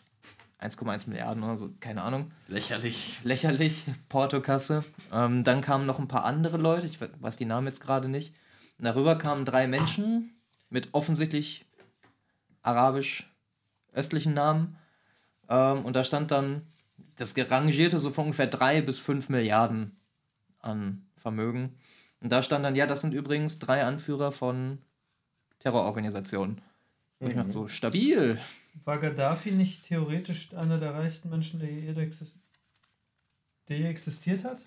[0.64, 2.32] 1,1 Milliarden oder so, keine Ahnung.
[2.48, 3.20] Lächerlich.
[3.24, 4.84] Lächerlich, Portokasse.
[5.12, 8.08] Ähm, dann kamen noch ein paar andere Leute, ich we- weiß die Namen jetzt gerade
[8.08, 8.34] nicht.
[8.80, 10.34] Und darüber kamen drei Menschen
[10.70, 11.66] mit offensichtlich
[12.64, 14.76] arabisch-östlichen Namen.
[15.50, 16.64] Ähm, und da stand dann,
[17.16, 19.96] das gerangierte so von ungefähr drei bis fünf Milliarden
[20.60, 21.78] an Vermögen.
[22.22, 24.80] Und da stand dann, ja, das sind übrigens drei Anführer von
[25.60, 26.62] Terrororganisationen.
[27.20, 28.40] Und ich dachte so, stabil.
[28.86, 32.38] War Gaddafi nicht theoretisch einer der reichsten Menschen, der je, exist
[33.70, 34.60] der je existiert hat?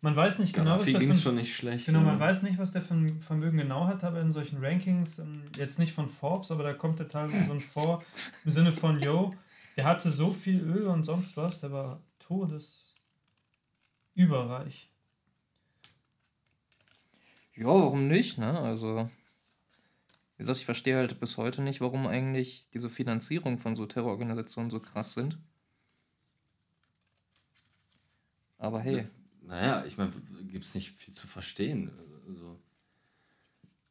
[0.00, 1.86] Man weiß nicht genau, was Gaddafi der ging für schon nicht schlecht.
[1.86, 2.20] Genau, man ja.
[2.20, 5.78] weiß nicht, was der für ein Vermögen genau hat, aber in solchen Rankings, ähm, jetzt
[5.78, 8.04] nicht von Forbes, aber da kommt der teilweise so vor,
[8.44, 9.34] im Sinne von, yo,
[9.76, 14.90] der hatte so viel Öl und sonst was, der war todesüberreich.
[17.54, 18.58] Ja, warum nicht, ne?
[18.58, 19.08] Also,
[20.38, 24.70] wie gesagt, ich verstehe halt bis heute nicht, warum eigentlich diese Finanzierung von so Terrororganisationen
[24.70, 25.36] so krass sind.
[28.56, 29.08] Aber hey,
[29.42, 30.12] Naja, ich meine,
[30.46, 31.90] gibt es nicht viel zu verstehen.
[32.28, 32.56] Also,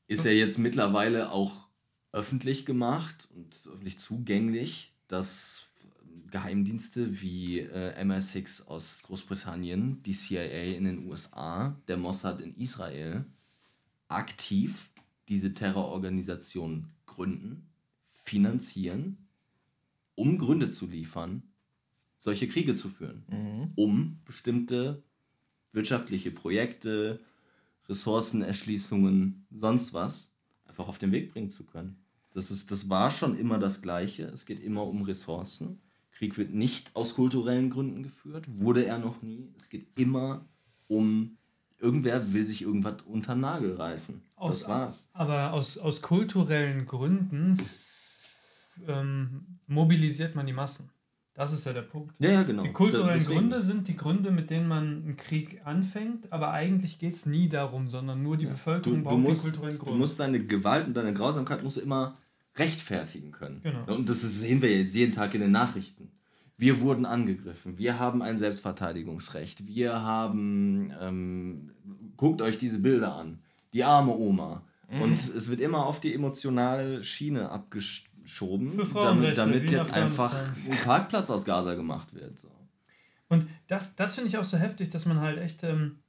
[0.08, 1.68] ist ja jetzt mittlerweile auch
[2.14, 5.68] öffentlich gemacht und öffentlich zugänglich, dass
[6.32, 13.26] Geheimdienste wie äh, MI6 aus Großbritannien, die CIA in den USA, der Mossad in Israel
[14.08, 14.92] aktiv
[15.30, 17.70] diese Terrororganisation gründen,
[18.04, 19.28] finanzieren,
[20.16, 21.44] um Gründe zu liefern,
[22.18, 23.72] solche Kriege zu führen, mhm.
[23.76, 25.04] um bestimmte
[25.72, 27.22] wirtschaftliche Projekte,
[27.88, 30.36] Ressourcenerschließungen, sonst was
[30.66, 31.98] einfach auf den Weg bringen zu können.
[32.34, 34.24] Das, ist, das war schon immer das Gleiche.
[34.26, 35.80] Es geht immer um Ressourcen.
[36.12, 39.54] Krieg wird nicht aus kulturellen Gründen geführt, wurde er noch nie.
[39.58, 40.46] Es geht immer
[40.88, 41.38] um
[41.80, 44.22] irgendwer will sich irgendwas unter den Nagel reißen.
[44.36, 45.10] Aus- das war's.
[45.14, 47.58] Aber aus, aus kulturellen Gründen
[48.88, 50.90] ähm, mobilisiert man die Massen.
[51.34, 52.16] Das ist ja der Punkt.
[52.18, 52.64] Ja, ja, genau.
[52.64, 53.42] Die kulturellen Deswegen.
[53.42, 57.48] Gründe sind die Gründe, mit denen man einen Krieg anfängt, aber eigentlich geht es nie
[57.48, 59.98] darum, sondern nur die Du, Bevölkerung du, braucht musst, den kulturellen du Grund.
[60.00, 62.18] musst deine Gewalt und deine Grausamkeit musst du immer
[62.56, 63.62] rechtfertigen können.
[63.62, 63.96] Genau.
[63.96, 66.10] Und das sehen wir jetzt jeden Tag in den Nachrichten.
[66.58, 67.78] Wir wurden angegriffen.
[67.78, 69.68] Wir haben ein Selbstverteidigungsrecht.
[69.68, 71.72] Wir haben, ähm,
[72.18, 73.40] guckt euch diese Bilder an.
[73.74, 74.64] Die arme Oma.
[74.90, 75.02] Mhm.
[75.02, 81.30] Und es wird immer auf die emotionale Schiene abgeschoben, damit, damit jetzt einfach ein Parkplatz
[81.30, 82.40] aus Gaza gemacht wird.
[82.40, 82.50] So.
[83.30, 86.00] Und das, das finde ich auch so heftig, dass man halt echt ähm,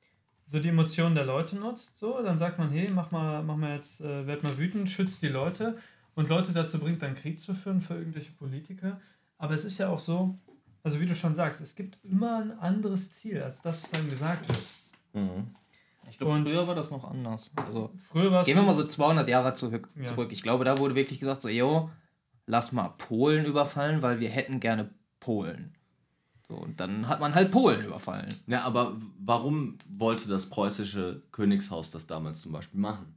[0.47, 1.99] so die Emotionen der Leute nutzt.
[1.99, 5.23] So, dann sagt man, hey, mach mal, mach mal jetzt, äh, werd mal wütend, schützt
[5.23, 5.77] die Leute
[6.15, 9.01] und Leute dazu bringt, dann Krieg zu führen für irgendwelche Politiker.
[9.39, 10.35] Aber es ist ja auch so,
[10.83, 14.09] also wie du schon sagst, es gibt immer ein anderes Ziel als das, was einem
[14.11, 14.61] gesagt wird.
[15.15, 15.55] Mhm.
[16.11, 17.53] ich glaube, Und- früher war das noch anders.
[17.57, 19.89] Also, Früher war es gehen wir mal so 200 Jahre zurück.
[19.97, 20.05] Ja.
[20.05, 20.31] zurück.
[20.33, 21.91] Ich glaube, da wurde wirklich gesagt, so, yo,
[22.47, 25.75] lass mal Polen überfallen, weil wir hätten gerne Polen.
[26.49, 28.33] So, und dann hat man halt Polen überfallen.
[28.47, 33.15] Ja, aber warum wollte das preußische Königshaus das damals zum Beispiel machen?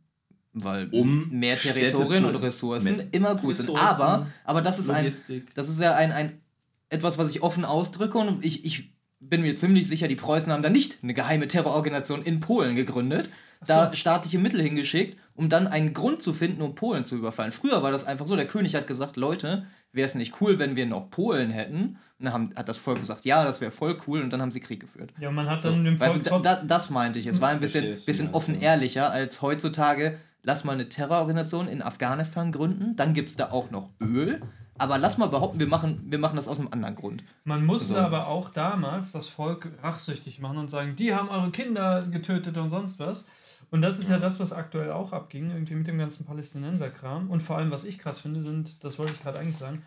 [0.54, 3.70] Weil Um mehr Territorien zu- und Ressourcen immer gut sind.
[3.70, 5.54] Ressourcen, Aber, aber das ist ein, Logistik.
[5.56, 6.42] das ist ja ein, ein
[6.90, 10.62] etwas, was ich offen ausdrücke und ich, ich bin mir ziemlich sicher, die Preußen haben
[10.64, 13.30] da nicht eine geheime Terrororganisation in Polen gegründet,
[13.66, 17.52] da staatliche Mittel hingeschickt, um dann einen Grund zu finden, um Polen zu überfallen.
[17.52, 20.76] Früher war das einfach so, der König hat gesagt, Leute, wäre es nicht cool, wenn
[20.76, 21.98] wir noch Polen hätten?
[22.20, 24.52] Und dann haben, hat das Volk gesagt, ja, das wäre voll cool und dann haben
[24.52, 25.12] sie Krieg geführt.
[25.20, 27.28] ja, man hat So, dann dem weißt Volk du, trotz- da, da, das meinte ich.
[27.28, 30.18] Es war ein bisschen, du bisschen meinst, offen ehrlicher als heutzutage.
[30.44, 34.42] Lass mal eine Terrororganisation in Afghanistan gründen, dann gibt es da auch noch Öl.
[34.78, 37.24] Aber lass mal behaupten, wir machen, wir machen das aus einem anderen Grund.
[37.44, 38.00] Man musste So.
[38.00, 42.72] aber auch damals das Volk rachsüchtig machen und sagen, die haben eure Kinder getötet und
[42.72, 43.28] sonst was.
[43.70, 47.30] Und das ist ja, das, was aktuell auch abging, irgendwie mit dem ganzen Palästinenser-Kram.
[47.30, 49.84] Und vor allem, was ich krass finde, sind, das wollte ich gerade eigentlich sagen,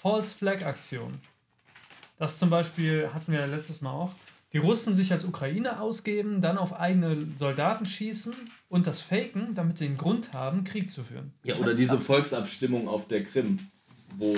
[0.00, 1.20] False Flag-Aktionen.
[2.18, 4.12] Das zum Beispiel hatten wir letztes Mal auch.
[4.52, 8.34] Die Russen sich als Ukraine ausgeben, dann auf eigene Soldaten schießen
[8.70, 11.32] und das faken, damit sie einen Grund haben, Krieg zu führen.
[11.44, 13.58] Ja, oder diese Volksabstimmung auf der Krim,
[14.16, 14.34] wo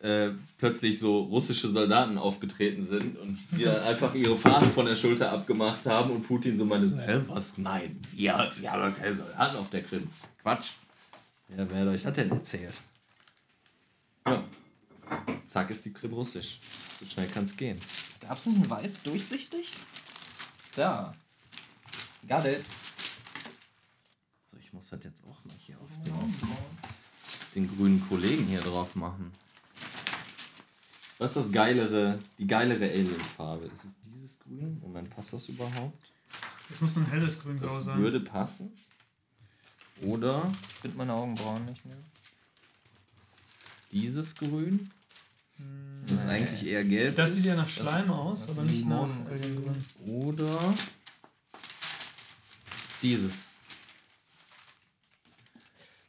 [0.00, 4.96] äh, plötzlich so russische Soldaten aufgetreten sind und die dann einfach ihre Fahnen von der
[4.96, 7.58] Schulter abgemacht haben und Putin so meinte, hä, was?
[7.58, 10.08] Nein, wir, wir haben keine Soldaten auf der Krim.
[10.42, 10.72] Quatsch.
[11.56, 12.80] Ja, wer hat euch das denn erzählt?
[14.26, 14.44] Ja.
[15.46, 16.60] Zack ist die Krim russisch.
[17.00, 17.78] So schnell kann's gehen.
[18.20, 19.70] Gab es nicht ein Weiß durchsichtig?
[20.76, 21.12] Da.
[22.28, 22.64] Got it.
[24.50, 28.60] So, ich muss das jetzt auch mal hier auf den, auf den grünen Kollegen hier
[28.60, 29.32] drauf machen.
[31.18, 33.66] Was ist das geilere, die geilere Alien-Farbe?
[33.66, 34.78] Ist es dieses Grün?
[34.80, 36.12] Moment, passt das überhaupt?
[36.68, 37.98] Das muss ein helles Grün-Grau Das sein.
[37.98, 38.70] würde passen.
[40.02, 41.96] Oder Ich finde meine Augenbrauen nicht mehr.
[43.90, 44.90] dieses Grün?
[46.02, 47.16] Das ist eigentlich eher gelb.
[47.16, 49.26] Das sieht ja nach Schleim aus, das aber sind nicht nach Limonen.
[49.26, 49.84] Aliengrün.
[50.06, 50.74] Oder
[53.02, 53.48] dieses.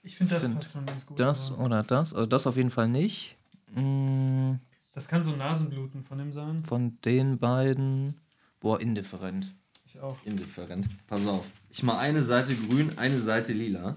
[0.03, 1.19] Ich finde, das Find passt schon ganz gut.
[1.19, 2.13] Das aber oder das?
[2.13, 3.35] Also das auf jeden Fall nicht.
[3.75, 4.53] Mm,
[4.93, 6.63] das kann so Nasenbluten von dem sein.
[6.63, 8.15] Von den beiden.
[8.59, 9.53] Boah, indifferent.
[9.85, 10.17] Ich auch.
[10.25, 10.87] Indifferent.
[11.07, 11.51] Pass auf.
[11.69, 13.95] Ich mal eine Seite grün, eine Seite lila.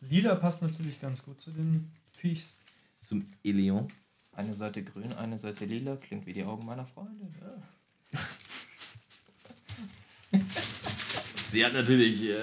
[0.00, 2.56] Lila passt natürlich ganz gut zu den Viechs.
[2.98, 3.88] Zum Eleon.
[4.32, 5.96] Eine Seite grün, eine Seite lila.
[5.96, 7.34] Klingt wie die Augen meiner Freundin.
[7.40, 8.18] Ja.
[11.48, 12.34] Sie hat natürlich äh,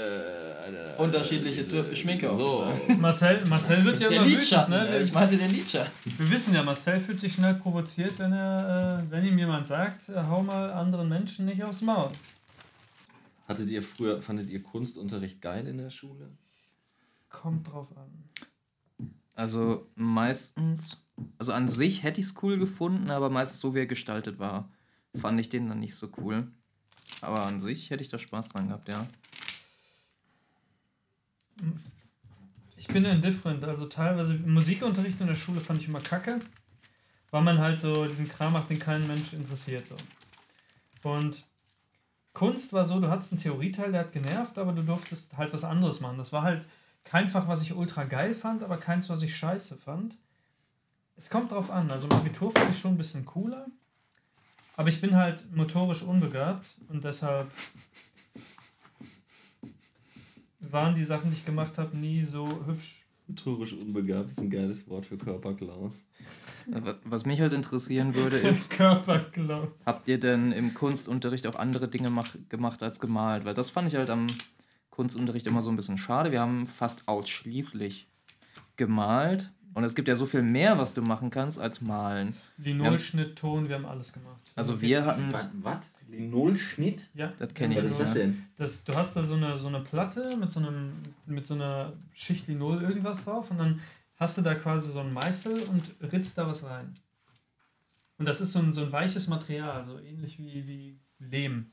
[0.65, 2.65] eine, Unterschiedliche diese- Schminke So.
[2.97, 4.99] Marcel, Marcel wird ja Der immer wütend, Lidschatten, ne?
[5.01, 5.91] ich meinte den Lidschatten.
[6.17, 10.09] Wir wissen ja, Marcel fühlt sich schnell provoziert, wenn er, äh, wenn ihm jemand sagt,
[10.09, 12.09] äh, hau mal anderen Menschen nicht aufs Maul.
[13.47, 16.31] Hattet ihr früher, fandet ihr Kunstunterricht geil in der Schule?
[17.29, 18.23] Kommt drauf an.
[19.35, 20.97] Also meistens,
[21.37, 24.69] also an sich hätte ich es cool gefunden, aber meistens so wie er gestaltet war,
[25.15, 26.47] fand ich den dann nicht so cool.
[27.21, 29.07] Aber an sich hätte ich da Spaß dran gehabt, ja.
[32.75, 33.63] Ich bin indifferent.
[33.63, 36.39] Also teilweise Musikunterricht in der Schule fand ich immer kacke,
[37.31, 39.87] weil man halt so diesen Kram macht, den kein Mensch interessiert.
[39.87, 39.95] So.
[41.09, 41.43] Und
[42.33, 45.63] Kunst war so, du hattest einen Theorieteil, der hat genervt, aber du durftest halt was
[45.63, 46.17] anderes machen.
[46.17, 46.67] Das war halt
[47.03, 50.17] kein Fach, was ich ultra geil fand, aber keins, was ich scheiße fand.
[51.15, 51.91] Es kommt drauf an.
[51.91, 53.67] Also im Abitur fand ich schon ein bisschen cooler,
[54.77, 57.47] aber ich bin halt motorisch unbegabt und deshalb
[60.59, 63.01] waren die Sachen, die ich gemacht habe, nie so hübsch.
[63.27, 66.03] Motorisch unbegabt ist ein geiles Wort für Körperklaus.
[66.67, 69.73] Was, was mich halt interessieren würde, ist, Das Körperglaub.
[69.85, 73.45] habt ihr denn im Kunstunterricht auch andere Dinge mach, gemacht als gemalt?
[73.45, 74.27] Weil das fand ich halt am
[74.93, 76.31] Kunstunterricht immer so ein bisschen schade.
[76.31, 78.07] Wir haben fast ausschließlich
[78.77, 79.51] gemalt.
[79.73, 82.35] Und es gibt ja so viel mehr, was du machen kannst, als malen.
[82.59, 84.39] Linolschnitt, Ton, wir haben alles gemacht.
[84.55, 85.91] Also wir hatten, Was?
[86.09, 87.09] Linolschnitt?
[87.15, 88.45] Ja, Das kenn ich Was ist das denn?
[88.55, 90.91] Das, du hast da so eine, so eine Platte mit so, einem,
[91.25, 93.81] mit so einer Schicht Linol irgendwas drauf und dann
[94.17, 96.93] hast du da quasi so einen Meißel und ritzt da was rein.
[98.19, 101.71] Und das ist so ein, so ein weiches Material, so ähnlich wie, wie Lehm.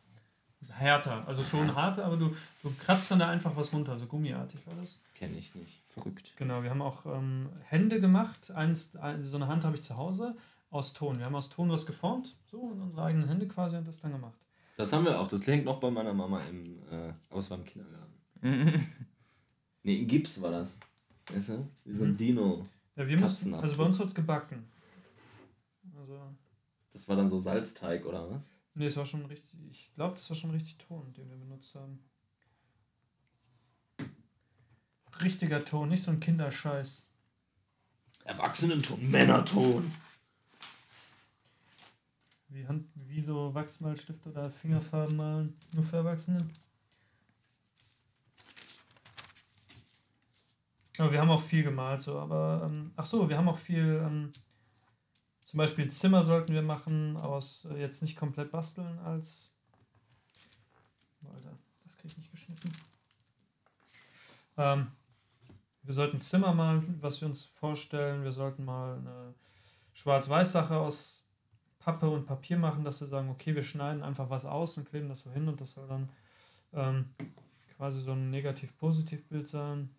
[0.69, 4.61] Härter, also schon harter, aber du, du kratzt dann da einfach was runter, so gummiartig
[4.67, 4.99] war das.
[5.15, 5.83] Kenn ich nicht.
[5.89, 6.33] verrückt.
[6.37, 8.51] Genau, wir haben auch ähm, Hände gemacht.
[8.51, 10.37] Eins, ein, so eine Hand habe ich zu Hause
[10.71, 11.19] aus Ton.
[11.19, 14.13] Wir haben aus Ton was geformt, so in unsere eigenen Hände quasi und das dann
[14.13, 14.39] gemacht.
[14.77, 15.29] Das haben wir auch.
[15.29, 18.15] Das hängt noch bei meiner Mama im, äh, aus beim Kindergarten.
[19.83, 20.79] Nee, in Gips war das.
[21.33, 21.67] Weißt du?
[21.87, 22.67] Wie so ein Dino.
[22.97, 24.71] Ja, wir müssen, also bei uns wird es gebacken.
[25.99, 26.21] Also,
[26.93, 28.45] Das war dann so Salzteig oder was?
[28.81, 31.75] Nee, es war schon richtig, ich glaube, das war schon richtig Ton, den wir benutzt
[31.75, 32.03] haben.
[35.21, 37.07] Richtiger Ton, nicht so ein Kinderscheiß.
[38.25, 39.93] Erwachsenenton, Männerton.
[42.49, 46.49] Wie, Hand, wie so Wachsmalstift oder Fingerfarben malen, nur für Erwachsene.
[50.97, 54.07] Aber wir haben auch viel gemalt, so, aber, ähm, ach so, wir haben auch viel,
[54.09, 54.33] ähm,
[55.51, 59.53] zum Beispiel Zimmer sollten wir machen, aus, äh, jetzt nicht komplett basteln, als,
[61.29, 62.71] Alter, das krieg ich nicht geschnitten.
[64.57, 64.93] Ähm,
[65.83, 69.35] wir sollten Zimmer malen, was wir uns vorstellen, wir sollten mal eine
[69.95, 71.27] Schwarz-Weiß-Sache aus
[71.81, 75.09] Pappe und Papier machen, dass wir sagen, okay, wir schneiden einfach was aus und kleben
[75.09, 76.09] das so hin und das soll dann
[76.75, 77.07] ähm,
[77.77, 79.91] quasi so ein Negativ-Positiv-Bild sein.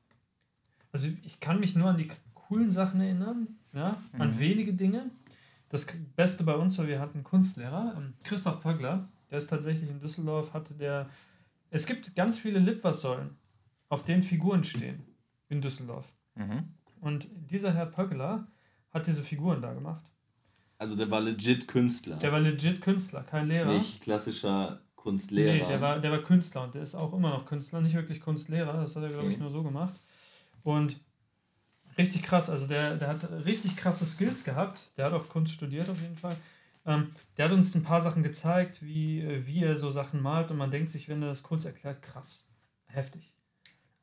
[0.93, 4.39] Also ich kann mich nur an die coolen Sachen erinnern, ja, an Mhm.
[4.39, 5.11] wenige Dinge.
[5.71, 9.89] Das Beste bei uns war, wir hatten einen Kunstlehrer, ähm, Christoph Pöggler, der ist tatsächlich
[9.89, 11.09] in Düsseldorf, hatte der,
[11.69, 13.37] es gibt ganz viele Litfaßsäulen,
[13.87, 15.01] auf denen Figuren stehen
[15.47, 16.11] in Düsseldorf.
[16.35, 16.73] Mhm.
[16.99, 18.47] Und dieser Herr Pöggler
[18.91, 20.03] hat diese Figuren da gemacht.
[20.77, 22.17] Also der war legit Künstler.
[22.17, 23.73] Der war legit Künstler, kein Lehrer.
[23.73, 25.53] Nicht klassischer Kunstlehrer.
[25.53, 28.19] Nee, der war, der war Künstler und der ist auch immer noch Künstler, nicht wirklich
[28.19, 29.43] Kunstlehrer, das hat er, glaube ich, Okay.
[29.43, 29.93] nur so gemacht.
[30.63, 30.99] Und
[32.01, 35.89] richtig krass, also der, der hat richtig krasse Skills gehabt, der hat auch Kunst studiert
[35.89, 36.35] auf jeden Fall.
[36.85, 40.51] Ähm, der hat uns ein paar Sachen gezeigt, wie, äh, wie er so Sachen malt
[40.51, 42.47] und man denkt sich, wenn er das kurz erklärt, krass,
[42.87, 43.31] heftig.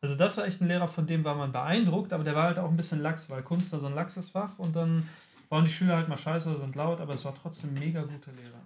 [0.01, 2.59] Also das war echt ein Lehrer, von dem war man beeindruckt, aber der war halt
[2.59, 5.09] auch ein bisschen lax, weil Kunst war so ein laxes Fach und dann
[5.49, 8.03] waren die Schüler halt mal scheiße oder sind laut, aber es war trotzdem ein mega
[8.03, 8.63] guter Lehrer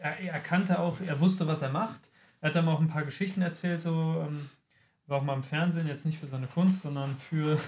[0.00, 2.00] er, er kannte auch, er wusste, was er macht.
[2.40, 4.48] Er hat dann auch ein paar Geschichten erzählt, so ähm,
[5.06, 7.58] war auch mal im Fernsehen, jetzt nicht für seine Kunst, sondern für,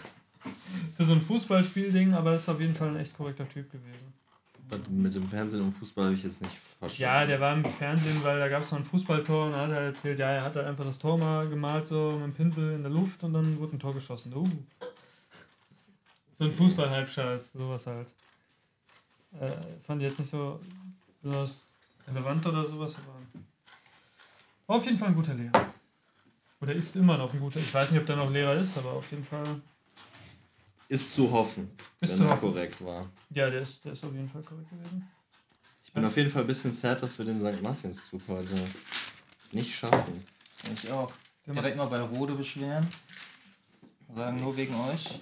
[0.97, 4.13] für so ein Fußballspielding, aber ist auf jeden Fall ein echt korrekter Typ gewesen.
[4.89, 7.03] Mit dem Fernsehen und Fußball habe ich jetzt nicht verstanden.
[7.03, 9.71] Ja, der war im Fernsehen, weil da gab es noch ein Fußballtor und da hat
[9.71, 12.73] er erzählt, ja, er hat halt einfach das Tor mal gemalt, so mit dem Pinsel
[12.73, 14.35] in der Luft und dann wurde ein Tor geschossen.
[14.35, 14.45] Uh.
[16.33, 18.15] So ein Fußball-Halbscheiß, sowas halt.
[19.39, 19.51] Äh,
[19.87, 20.59] fand ich jetzt nicht so
[21.21, 21.67] besonders
[22.09, 23.15] relevant oder sowas, aber
[24.67, 25.67] war auf jeden Fall ein guter Lehrer.
[26.61, 27.59] Oder ist immer noch ein guter.
[27.59, 29.61] Ich weiß nicht, ob der noch Lehrer ist, aber auf jeden Fall.
[30.93, 31.71] Ist zu hoffen,
[32.03, 33.09] Ist wenn er korrekt war.
[33.31, 35.09] Ja, der ist, der ist auf jeden Fall korrekt gewesen.
[35.87, 37.63] Ich bin auf jeden Fall ein bisschen sad, dass wir den St.
[37.63, 38.53] Martinszug heute
[39.53, 40.23] nicht schaffen.
[40.71, 41.11] Ich auch.
[41.47, 42.87] Direkt mal bei Rode beschweren.
[44.15, 45.19] Sagen nur wegen euch.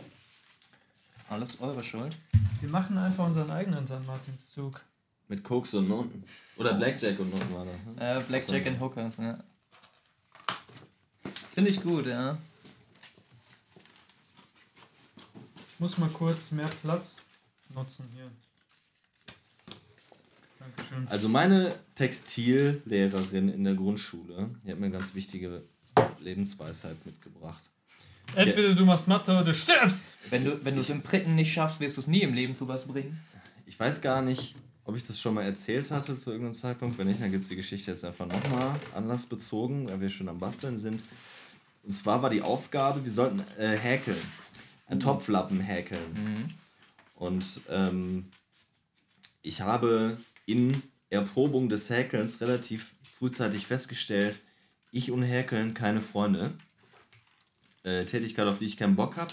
[1.29, 2.17] Alles eure Schuld.
[2.61, 4.05] Wir machen einfach unseren eigenen St.
[4.09, 4.81] Martinszug.
[5.29, 6.25] Mit Koks und Noten.
[6.57, 7.97] Oder Blackjack und Noten war das.
[7.97, 8.19] Ne?
[8.19, 9.45] Äh, Blackjack and Hookers, ne?
[11.55, 12.39] Finde ich gut, ja.
[15.70, 17.25] Ich muss mal kurz mehr Platz
[17.75, 18.31] nutzen hier.
[20.59, 21.09] Dankeschön.
[21.09, 25.63] Also meine Textillehrerin in der Grundschule, die hat mir eine ganz wichtige
[26.21, 27.63] Lebensweisheit mitgebracht.
[28.37, 30.03] Entweder du machst Mathe oder du stirbst.
[30.29, 32.55] Wenn du wenn du es im Pritten nicht schaffst, wirst du es nie im Leben
[32.55, 33.19] zu was bringen.
[33.67, 34.55] Ich weiß gar nicht,
[34.85, 36.99] ob ich das schon mal erzählt hatte zu irgendeinem Zeitpunkt.
[36.99, 40.39] Wenn nicht, dann gibt es die Geschichte jetzt einfach nochmal anlassbezogen, weil wir schon am
[40.39, 41.03] Basteln sind.
[41.83, 44.21] Und zwar war die Aufgabe, wir sollten äh, häkeln.
[44.91, 46.55] Ein Topflappen häkeln.
[47.15, 48.27] Und ähm,
[49.43, 54.41] ich habe in Erprobung des Häkelns relativ frühzeitig festgestellt,
[54.93, 56.53] ich und Häkeln keine Freunde.
[57.85, 59.33] Äh, Tätigkeit, auf die ich keinen Bock habe,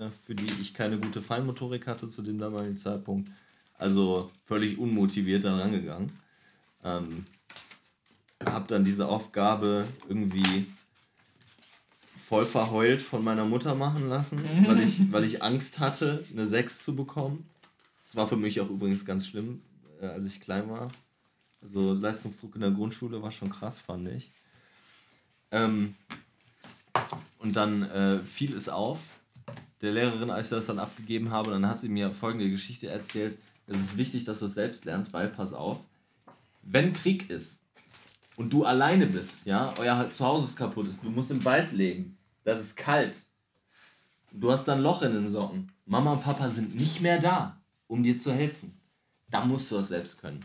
[0.00, 3.30] äh, für die ich keine gute Feinmotorik hatte zu dem damaligen Zeitpunkt.
[3.74, 6.10] Also völlig unmotiviert da rangegangen.
[6.82, 7.26] Ähm,
[8.44, 10.66] habe dann diese Aufgabe irgendwie
[12.16, 16.84] voll verheult von meiner Mutter machen lassen, weil ich, weil ich Angst hatte, eine 6
[16.84, 17.48] zu bekommen.
[18.04, 19.60] Das war für mich auch übrigens ganz schlimm,
[20.00, 20.90] äh, als ich klein war.
[21.62, 24.30] Also Leistungsdruck in der Grundschule war schon krass, fand ich.
[25.50, 25.94] Ähm,
[27.38, 29.00] und dann äh, fiel es auf,
[29.80, 33.38] der Lehrerin, als ich das dann abgegeben habe, dann hat sie mir folgende Geschichte erzählt.
[33.66, 35.80] Es ist wichtig, dass du es selbst lernst, weil, pass auf,
[36.62, 37.60] wenn Krieg ist
[38.36, 42.60] und du alleine bist, ja, euer Zuhause ist kaputt du musst im Wald leben, das
[42.60, 43.16] ist kalt,
[44.32, 47.60] du hast dann ein Loch in den Socken, Mama und Papa sind nicht mehr da,
[47.86, 48.78] um dir zu helfen,
[49.30, 50.44] dann musst du das selbst können.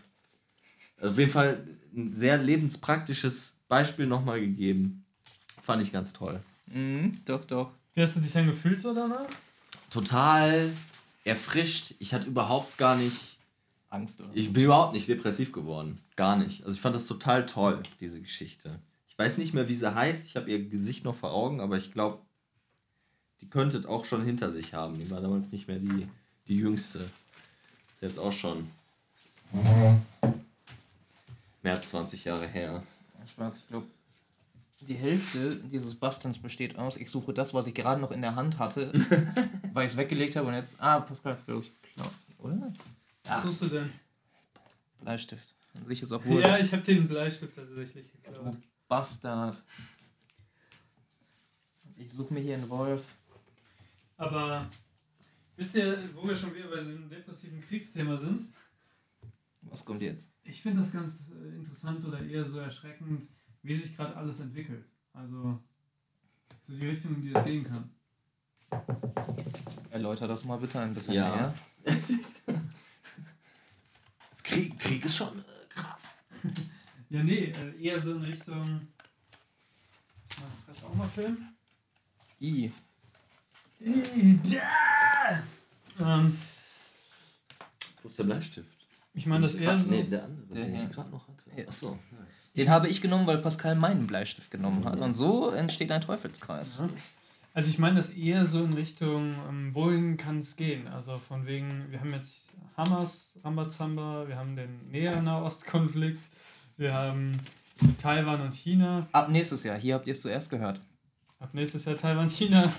[0.97, 1.65] Also auf jeden Fall
[1.95, 5.05] ein sehr lebenspraktisches Beispiel nochmal gegeben.
[5.61, 6.41] Fand ich ganz toll.
[6.67, 7.71] Mhm, doch, doch.
[7.93, 9.27] Wie hast du dich dann gefühlt so danach?
[9.89, 10.71] Total
[11.23, 11.95] erfrischt.
[11.99, 13.38] Ich hatte überhaupt gar nicht
[13.89, 14.29] Angst, oder?
[14.33, 15.99] Ich bin überhaupt nicht depressiv geworden.
[16.15, 16.63] Gar nicht.
[16.63, 18.79] Also ich fand das total toll, diese Geschichte.
[19.07, 20.27] Ich weiß nicht mehr, wie sie heißt.
[20.27, 22.19] Ich habe ihr Gesicht noch vor Augen, aber ich glaube,
[23.41, 24.95] die könntet auch schon hinter sich haben.
[24.95, 26.07] Die war damals nicht mehr die,
[26.47, 26.99] die jüngste.
[26.99, 28.69] Ist jetzt auch schon
[31.63, 32.83] mehr als 20 Jahre her.
[33.25, 33.87] Spaß, ich glaube,
[34.81, 38.35] die Hälfte dieses Bastelns besteht aus, ich suche das, was ich gerade noch in der
[38.35, 38.91] Hand hatte,
[39.73, 42.73] weil ich es weggelegt habe und jetzt, ah, Pascal hat es, glaube ich, geklaut, oder?
[43.26, 43.91] Was suchst du denn?
[45.01, 45.53] Bleistift.
[45.76, 46.41] An sich ist auch wohl.
[46.41, 48.57] Ja, ich habe den Bleistift tatsächlich geklaut.
[48.88, 49.61] Bastard.
[51.95, 53.03] Ich suche mir hier einen Wolf.
[54.17, 54.67] Aber
[55.55, 58.47] wisst ihr, wo wir schon wieder bei diesem depressiven Kriegsthema sind?
[59.63, 60.32] Was kommt jetzt?
[60.43, 63.28] Ich finde das ganz äh, interessant oder eher so erschreckend,
[63.61, 64.86] wie sich gerade alles entwickelt.
[65.13, 65.59] Also
[66.63, 67.89] so die Richtung, in die es gehen kann.
[69.91, 71.53] Erläuter das mal bitte ein bisschen Ja.
[71.86, 71.95] mehr.
[74.50, 76.22] Krieg, Krieg ist schon äh, krass.
[77.12, 78.88] Ja, nee, äh, eher so in Richtung.
[80.68, 81.56] Das auch mal filmen?
[82.39, 82.72] I.
[86.00, 86.38] Ähm,
[88.04, 88.70] Wo ist der Bleistift?
[89.16, 89.89] ich meine das eher so.
[89.89, 90.84] Nee, der andere, Der den hier.
[90.86, 91.50] ich gerade noch hatte.
[91.56, 91.68] Hier.
[91.68, 92.52] Achso, nice.
[92.56, 95.00] Den habe ich genommen, weil Pascal meinen Bleistift genommen hat.
[95.00, 96.78] Und so entsteht ein Teufelskreis.
[96.78, 96.89] Ja.
[97.54, 100.88] Also ich meine das eher so in Richtung, ähm, wohin kann es gehen?
[100.88, 106.22] Also von wegen, wir haben jetzt Hamas, Rambazamba, wir haben den Näher-Nahost-Konflikt,
[106.78, 107.32] wir haben
[107.97, 109.78] Taiwan und China, Ab nächstes Jahr.
[109.80, 110.80] Hier habt ihr es zuerst gehört.
[111.39, 112.72] ab nächstes Jahr Taiwan, China.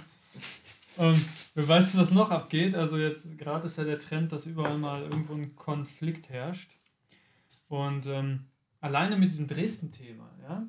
[0.97, 1.21] Und
[1.55, 2.75] wer weiß, was noch abgeht.
[2.75, 6.71] Also jetzt gerade ist ja der Trend, dass überall mal irgendwo ein Konflikt herrscht.
[7.69, 8.47] Und ähm,
[8.81, 10.67] alleine mit diesem Dresden-Thema, ja,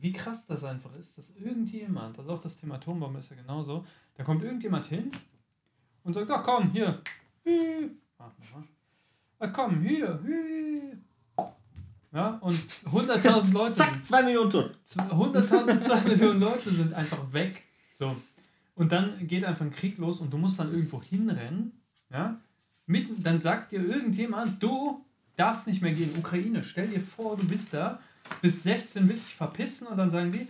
[0.00, 3.84] wie krass das einfach ist, dass irgendjemand, also auch das Thema Atombombe ist ja genauso,
[4.14, 5.10] da kommt irgendjemand hin
[6.04, 7.00] und sagt, ach komm, hier,
[7.44, 8.64] warte mal,
[9.38, 10.96] ach komm, hier, hü.
[12.12, 14.70] Ja, und 100.000 Leute sind Zack, zwei Millionen tot.
[14.86, 17.64] 100.000 bis 2 Millionen Leute sind einfach weg.
[17.94, 18.16] So.
[18.74, 21.72] Und dann geht einfach ein Krieg los und du musst dann irgendwo hinrennen.
[22.10, 22.40] Ja?
[22.86, 25.04] Mitten, dann sagt dir irgendjemand, du
[25.36, 26.16] darfst nicht mehr gehen.
[26.16, 28.00] Ukraine, stell dir vor, du bist da,
[28.42, 30.48] bis 16 willst dich verpissen und dann sagen die,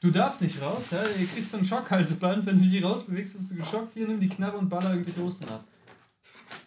[0.00, 0.84] du darfst nicht raus.
[0.90, 1.02] Ja?
[1.02, 3.94] Ihr kriegst so einen Schockhalsband, wenn du dich rausbewegst, bist du geschockt.
[3.94, 5.64] Hier, nimm die Knarre und baller irgendwelche Russen ab.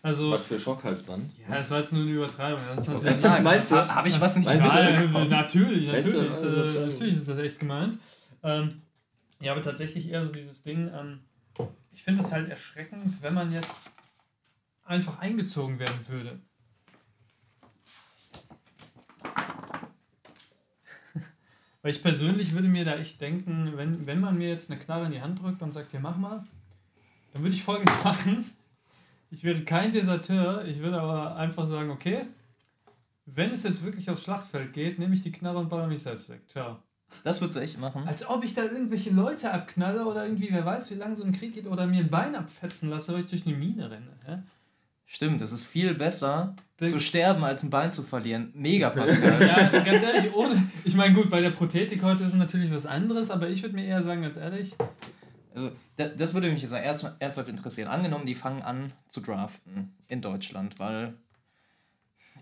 [0.03, 1.31] Also, Was für Schockhalsband?
[1.49, 2.61] ja, das war jetzt nur eine Übertreibung.
[2.75, 3.75] Das ist Ich natürlich sagen, Meinst du?
[3.77, 4.77] ha- Habe ich was nicht Meinst du?
[4.77, 5.29] ja, mitbekommen?
[5.29, 7.97] natürlich, natürlich, ist, äh, natürlich ist das echt gemeint.
[8.43, 8.69] Ähm,
[9.39, 11.19] ja, aber tatsächlich eher so dieses Ding, ähm,
[11.93, 13.95] ich finde es halt erschreckend, wenn man jetzt
[14.85, 16.39] einfach eingezogen werden würde.
[21.81, 25.05] Weil ich persönlich würde mir da echt denken, wenn, wenn man mir jetzt eine Knarre
[25.05, 26.43] in die Hand drückt und sagt, hier mach mal,
[27.33, 28.45] dann würde ich folgendes machen.
[29.31, 32.25] Ich wäre kein Deserteur, ich würde aber einfach sagen, okay,
[33.25, 36.29] wenn es jetzt wirklich aufs Schlachtfeld geht, nehme ich die Knarre und baller mich selbst
[36.29, 36.41] weg.
[36.47, 36.79] Ciao.
[37.23, 38.07] Das würdest du echt machen?
[38.07, 41.31] Als ob ich da irgendwelche Leute abknalle oder irgendwie, wer weiß, wie lange so ein
[41.31, 44.11] Krieg geht oder mir ein Bein abfetzen lasse, weil ich durch eine Mine renne.
[44.25, 44.37] Hä?
[45.13, 48.51] Stimmt, es ist viel besser zu sterben, als ein Bein zu verlieren.
[48.55, 49.45] Mega, Pascal.
[49.45, 50.71] Ja, ganz ehrlich, ohne.
[50.85, 53.75] Ich meine, gut, bei der Prothetik heute ist es natürlich was anderes, aber ich würde
[53.75, 54.73] mir eher sagen, ganz ehrlich,
[55.53, 57.89] Also, da- das würde mich jetzt erst, ernsthaft interessieren.
[57.89, 61.13] Angenommen, die fangen an zu draften in Deutschland, weil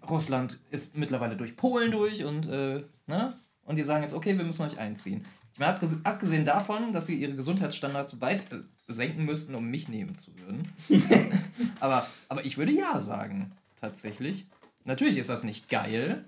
[0.07, 3.33] Russland ist mittlerweile durch Polen durch und, äh, ne?
[3.69, 5.23] Und die sagen jetzt, okay, wir müssen euch einziehen.
[5.53, 9.87] Ich meine, abgesehen, davon, dass sie ihre Gesundheitsstandards so weit äh, senken müssten, um mich
[9.87, 10.67] nehmen zu würden.
[11.79, 14.47] aber, aber ich würde ja sagen, tatsächlich.
[14.85, 16.25] Natürlich ist das nicht geil,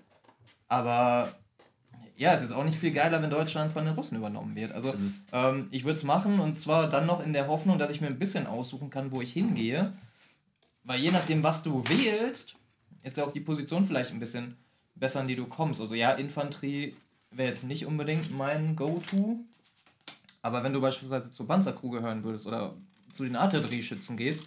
[0.67, 1.33] aber
[2.15, 4.71] ja, es ist auch nicht viel geiler, wenn Deutschland von den Russen übernommen wird.
[4.73, 4.93] Also,
[5.31, 8.07] ähm, ich würde es machen und zwar dann noch in der Hoffnung, dass ich mir
[8.07, 9.93] ein bisschen aussuchen kann, wo ich hingehe.
[10.83, 12.53] Weil je nachdem, was du wählst,
[13.01, 14.57] ist ja auch die Position vielleicht ein bisschen
[14.93, 15.81] besser, an die du kommst.
[15.81, 16.93] Also ja, Infanterie
[17.31, 19.39] wäre jetzt nicht unbedingt mein Go-To.
[20.41, 22.73] Aber wenn du beispielsweise zur Panzercrew gehören würdest oder
[23.13, 24.45] zu den Artillerieschützen gehst,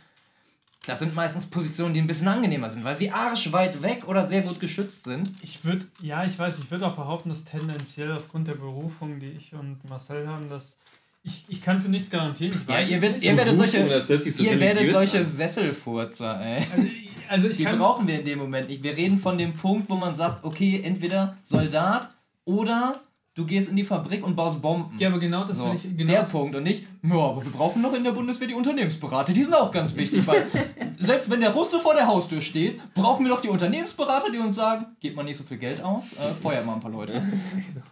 [0.87, 4.43] das sind meistens Positionen, die ein bisschen angenehmer sind, weil sie arschweit weg oder sehr
[4.43, 5.31] gut geschützt sind.
[5.41, 9.31] ich würde, ja, ich weiß, ich würde auch behaupten, dass tendenziell aufgrund der Berufung, die
[9.31, 10.79] ich und Marcel haben, dass
[11.23, 12.61] ich, ich kann für nichts garantieren.
[12.61, 13.27] Ich Ja, weiß ihr, es werdet- nicht.
[13.31, 15.25] ihr werdet solche, so ihr werdet solche an.
[15.25, 16.67] Sesselfurzer, ey.
[16.71, 16.89] Also,
[17.29, 18.83] also ich Die kann, brauchen wir in dem Moment nicht.
[18.83, 22.11] Wir reden von dem Punkt, wo man sagt, okay, entweder Soldat
[22.45, 22.93] oder
[23.37, 24.97] du gehst in die Fabrik und baust Bomben.
[24.99, 27.45] ja, aber genau das so, will ich, genau der das- Punkt und nicht, ja, aber
[27.45, 30.47] wir brauchen noch in der Bundeswehr die Unternehmensberater, die sind auch ganz wichtig, weil
[30.99, 34.55] selbst wenn der Russe vor der Haustür steht, brauchen wir noch die Unternehmensberater, die uns
[34.55, 37.23] sagen, gebt mal nicht so viel Geld aus, äh, feuert mal ein paar Leute.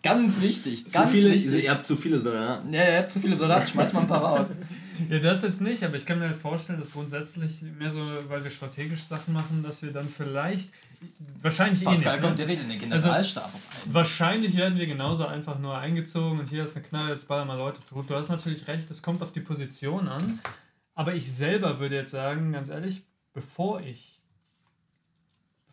[0.03, 1.65] Ganz wichtig, Zu ganz viele, wichtig.
[1.65, 2.73] ihr habt zu viele Soldaten.
[2.73, 4.49] Ja, ihr habt zu viele Soldaten, schmeißt mal ein paar raus.
[5.09, 8.43] Ja, das jetzt nicht, aber ich kann mir halt vorstellen, dass grundsätzlich mehr so, weil
[8.43, 10.71] wir strategisch Sachen machen, dass wir dann vielleicht,
[11.41, 12.23] wahrscheinlich eh Pascal nicht.
[12.23, 12.45] kommt Ne?
[12.45, 13.93] direkt in den Generalstab rein.
[13.93, 17.59] Wahrscheinlich werden wir genauso einfach nur eingezogen und hier ist eine Knarre, jetzt ballern mal
[17.59, 18.09] Leute tot.
[18.09, 20.41] Du hast natürlich recht, es kommt auf die Position an.
[20.95, 24.22] Aber ich selber würde jetzt sagen, ganz ehrlich, bevor ich,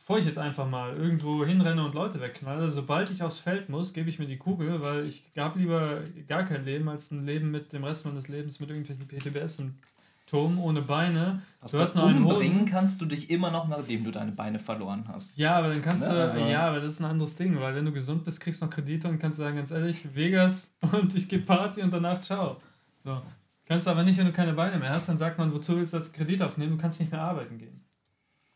[0.09, 3.93] bevor ich jetzt einfach mal irgendwo hinrenne und Leute wegknalle, sobald ich aufs Feld muss,
[3.93, 7.51] gebe ich mir die Kugel, weil ich habe lieber gar kein Leben als ein Leben
[7.51, 9.75] mit dem Rest meines Lebens mit irgendwelchen PTBS und
[10.25, 11.43] Turm ohne Beine.
[11.61, 12.65] Was du hast noch einen Hoden.
[12.65, 15.37] kannst du dich immer noch, nachdem du deine Beine verloren hast.
[15.37, 17.75] Ja, aber dann kannst Ne, du, also- ja, aber das ist ein anderes Ding, weil
[17.75, 21.13] wenn du gesund bist, kriegst du noch Kredite und kannst sagen, ganz ehrlich, Vegas und
[21.13, 22.57] ich gehe Party und danach ciao.
[23.03, 23.21] So.
[23.67, 25.93] Kannst du aber nicht, wenn du keine Beine mehr hast, dann sagt man, wozu willst
[25.93, 27.79] du jetzt Kredit aufnehmen, du kannst nicht mehr arbeiten gehen.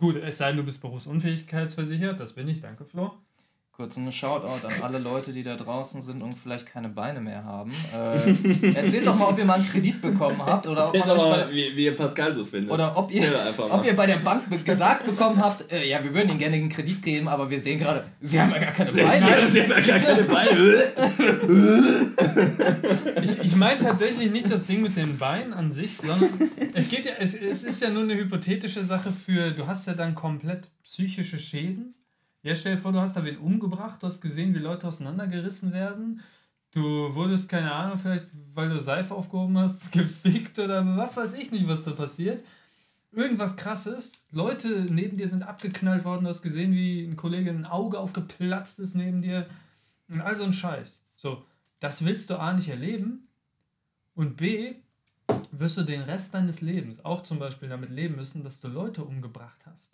[0.04, 3.23] Gut, es sei denn, du bist berufsunfähigkeitsversichert, das bin ich, danke Flo.
[3.76, 7.44] Kurz ein Shoutout an alle Leute, die da draußen sind und vielleicht keine Beine mehr
[7.44, 7.72] haben.
[7.92, 11.18] Äh, erzählt doch mal, ob ihr mal einen Kredit bekommen habt oder ob, Erzählt man
[11.18, 12.70] doch euch mal, bei, wie, wie ihr Pascal so findet.
[12.72, 13.28] oder ob, ihr,
[13.72, 16.56] ob ihr bei der Bank be- gesagt bekommen habt, äh, ja, wir würden Ihnen gerne
[16.58, 19.36] einen Kredit geben, aber wir sehen gerade, Sie haben ja gar keine Beine.
[19.42, 20.84] das ist ja gar keine Beine.
[23.24, 26.30] Ich, ich meine tatsächlich nicht das Ding mit den Beinen an sich, sondern
[26.76, 29.94] es geht ja, es, es ist ja nur eine hypothetische Sache für, du hast ja
[29.94, 31.96] dann komplett psychische Schäden.
[32.44, 35.72] Ja, stell dir vor, du hast da wen umgebracht, du hast gesehen, wie Leute auseinandergerissen
[35.72, 36.22] werden.
[36.72, 41.52] Du wurdest, keine Ahnung, vielleicht, weil du Seife aufgehoben hast, gefickt oder was weiß ich
[41.52, 42.44] nicht, was da passiert.
[43.14, 44.12] Irgendwas krasses.
[44.32, 48.80] Leute neben dir sind abgeknallt worden, du hast gesehen, wie ein Kollege ein Auge aufgeplatzt
[48.80, 49.48] ist neben dir.
[50.10, 51.08] Und all so ein Scheiß.
[51.16, 51.46] So,
[51.80, 53.28] das willst du A nicht erleben
[54.16, 54.76] und B
[55.52, 59.04] wirst du den Rest deines Lebens auch zum Beispiel damit leben müssen, dass du Leute
[59.04, 59.94] umgebracht hast.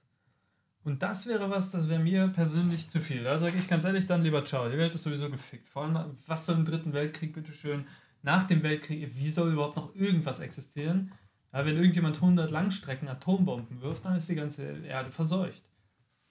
[0.89, 3.23] Und das wäre was, das wäre mir persönlich zu viel.
[3.23, 4.67] Da sage ich ganz ehrlich, dann lieber ciao.
[4.67, 5.69] Die Welt ist sowieso gefickt.
[5.69, 7.85] Vor allem, was soll im dritten Weltkrieg, bitteschön,
[8.23, 11.11] nach dem Weltkrieg, wie soll überhaupt noch irgendwas existieren?
[11.53, 15.61] Ja, wenn irgendjemand 100 Langstrecken Atombomben wirft, dann ist die ganze Erde verseucht.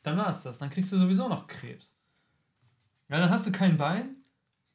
[0.03, 0.59] Dann war es das.
[0.59, 1.97] Dann kriegst du sowieso noch Krebs.
[3.09, 4.17] Ja, dann hast du kein Bein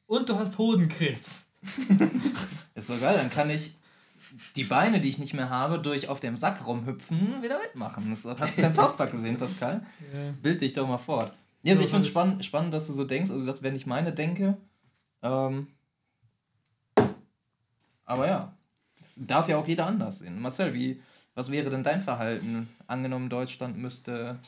[0.06, 1.50] und du hast Hodenkrebs.
[2.74, 3.76] Ist so geil, dann kann ich
[4.56, 8.10] die Beine, die ich nicht mehr habe, durch auf dem Sack rumhüpfen, wieder wettmachen.
[8.10, 9.84] Das hast du dein South Park gesehen, Pascal?
[10.42, 11.32] Bild dich doch mal fort.
[11.62, 13.30] Ja, also ich finde es spann spannend, dass du so denkst.
[13.30, 14.56] Also, dass, wenn ich meine denke.
[15.22, 15.68] Ähm,
[18.04, 18.52] aber ja,
[19.00, 20.40] das darf ja auch jeder anders sehen.
[20.40, 21.00] Marcel, wie,
[21.34, 22.68] was wäre denn dein Verhalten?
[22.86, 24.38] Angenommen, Deutschland müsste,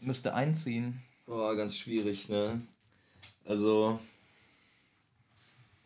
[0.00, 1.02] müsste einziehen.
[1.26, 2.60] Boah, ganz schwierig, ne?
[3.44, 3.98] Also,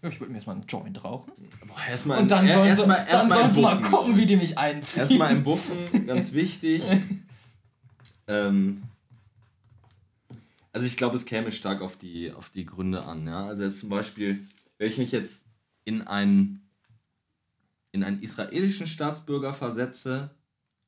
[0.02, 1.32] Ja, ich würde mir erstmal einen Joint rauchen.
[1.64, 4.58] boah, erstmal Und dann sollen sie, erstmal dann erstmal sollen mal gucken, wie die mich
[4.58, 5.00] einziehen.
[5.00, 6.82] Erstmal im Buffen, ganz wichtig.
[8.26, 8.82] ähm,
[10.72, 13.26] also ich glaube, es käme stark auf die, auf die Gründe an.
[13.26, 13.46] Ja?
[13.46, 14.44] Also jetzt zum Beispiel,
[14.78, 15.46] wenn ich mich jetzt
[15.84, 16.68] in einen,
[17.92, 20.34] in einen israelischen Staatsbürger versetze,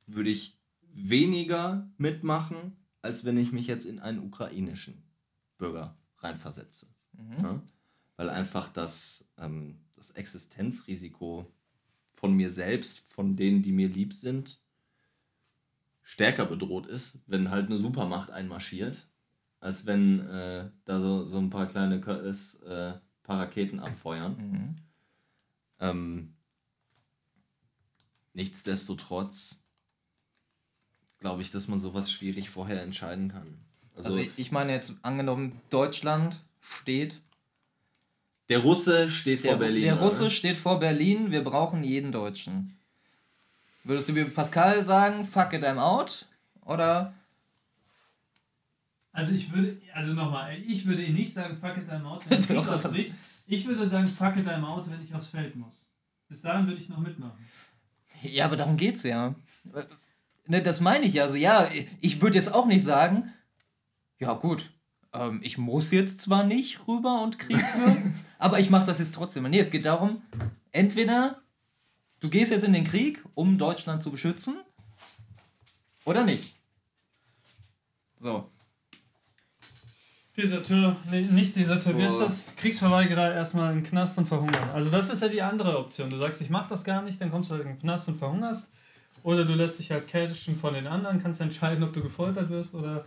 [0.06, 0.58] würde ich
[0.92, 5.04] weniger mitmachen, als wenn ich mich jetzt in einen ukrainischen
[5.56, 6.86] Bürger reinversetze.
[7.12, 7.44] Mhm.
[7.44, 7.62] Ja?
[8.16, 11.46] Weil einfach das, ähm, das Existenzrisiko
[12.12, 14.60] von mir selbst, von denen, die mir lieb sind,
[16.02, 19.08] stärker bedroht ist, wenn halt eine Supermacht einmarschiert,
[19.60, 22.94] als wenn äh, da so, so ein paar kleine Köttels äh,
[23.24, 24.36] paar Raketen abfeuern.
[24.36, 24.76] Mhm.
[25.80, 26.36] Ähm,
[28.34, 29.64] nichtsdestotrotz
[31.18, 33.58] glaube ich, dass man sowas schwierig vorher entscheiden kann.
[33.96, 37.20] Also, Also ich meine jetzt angenommen, Deutschland steht.
[38.48, 39.82] Der Russe steht Der, vor Berlin.
[39.82, 40.02] der oder?
[40.04, 42.76] Russe steht vor Berlin, wir brauchen jeden Deutschen.
[43.84, 46.26] Würdest du wie Pascal sagen, fuck it, I'm out?
[46.64, 47.14] Oder?
[49.12, 52.46] Also ich würde, also nochmal, ich würde nicht sagen, fuck it, I'm out, wenn ich
[52.46, 53.12] Doch, das- ausbricht.
[53.46, 55.86] Ich würde sagen, fuck it, I'm out, wenn ich aufs Feld muss.
[56.28, 57.38] Bis dahin würde ich noch mitmachen.
[58.22, 59.34] Ja, aber darum geht's ja.
[60.46, 61.24] Ne, das meine ich ja.
[61.24, 61.68] Also ja,
[62.00, 63.32] ich würde jetzt auch nicht sagen,
[64.18, 64.70] ja gut,
[65.14, 69.14] ähm, ich muss jetzt zwar nicht rüber und Krieg führen, aber ich mache das jetzt
[69.14, 69.44] trotzdem.
[69.44, 70.22] Nee, es geht darum,
[70.72, 71.40] entweder
[72.20, 74.56] du gehst jetzt in den Krieg, um Deutschland zu beschützen,
[76.04, 76.54] oder nicht.
[78.16, 78.50] So.
[80.36, 82.50] Deserteur, nee, nicht Deserteur, wie ist das?
[82.56, 84.70] Kriegsverweigerer erstmal in den Knast und verhungern.
[84.72, 86.10] Also das ist ja die andere Option.
[86.10, 88.18] Du sagst, ich mach das gar nicht, dann kommst du halt in den Knast und
[88.18, 88.72] verhungerst.
[89.22, 92.74] Oder du lässt dich halt catchen von den anderen, kannst entscheiden, ob du gefoltert wirst
[92.74, 93.04] oder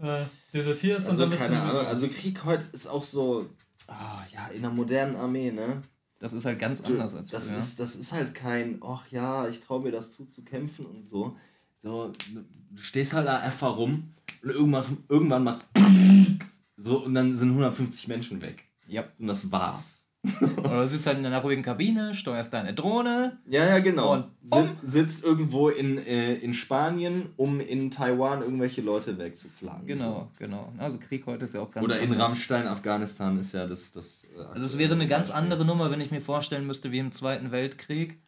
[0.00, 3.46] äh, desertierst Also und dann keine du Ahnung, also Krieg heute ist auch so,
[3.86, 5.82] ah, ja, in der modernen Armee, ne?
[6.18, 7.58] Das ist halt ganz Du, anders als das, früher.
[7.58, 11.02] ist, das ist halt kein, ach ja, ich traue mir das zu, zu kämpfen und
[11.02, 11.36] so.
[11.76, 15.64] So, du stehst halt da einfach rum und irgendwann, irgendwann macht
[16.76, 18.64] so und dann sind 150 Menschen weg.
[18.88, 19.04] Ja.
[19.18, 19.97] Und das war's.
[20.40, 23.38] Oder du sitzt halt in einer ruhigen Kabine, steuerst deine Drohne.
[23.46, 24.14] Ja, ja, genau.
[24.14, 29.86] Und Sit, sitzt irgendwo in, äh, in Spanien, um in Taiwan irgendwelche Leute wegzuflagen.
[29.86, 30.72] Genau, genau.
[30.78, 32.30] Also Krieg heute ist ja auch ganz Oder in anders.
[32.30, 33.92] Rammstein, Afghanistan ist ja das.
[33.92, 36.98] das äh, Also es wäre eine ganz andere Nummer, wenn ich mir vorstellen müsste, wie
[36.98, 38.18] im Zweiten Weltkrieg.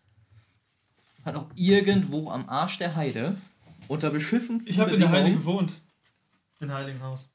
[1.24, 3.36] Hat auch irgendwo am Arsch der Heide
[3.88, 5.72] unter beschissensten Ich habe in der Heide gewohnt.
[6.60, 7.34] In Heiligenhaus.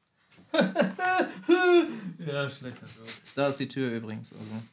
[2.28, 3.12] ja, schlechter Joke.
[3.36, 4.32] Da ist die Tür übrigens.
[4.34, 4.64] Also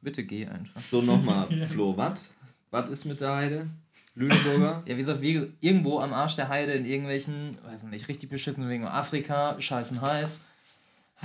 [0.00, 0.80] bitte geh einfach.
[0.90, 1.46] So, nochmal.
[1.68, 2.34] Flo, was?
[2.70, 3.66] Was ist mit der Heide?
[4.14, 4.82] Lüneburger?
[4.86, 8.68] Ja, wie gesagt, wie, irgendwo am Arsch der Heide in irgendwelchen, weiß nicht, richtig beschissen
[8.68, 10.44] wegen Afrika, scheißen heiß,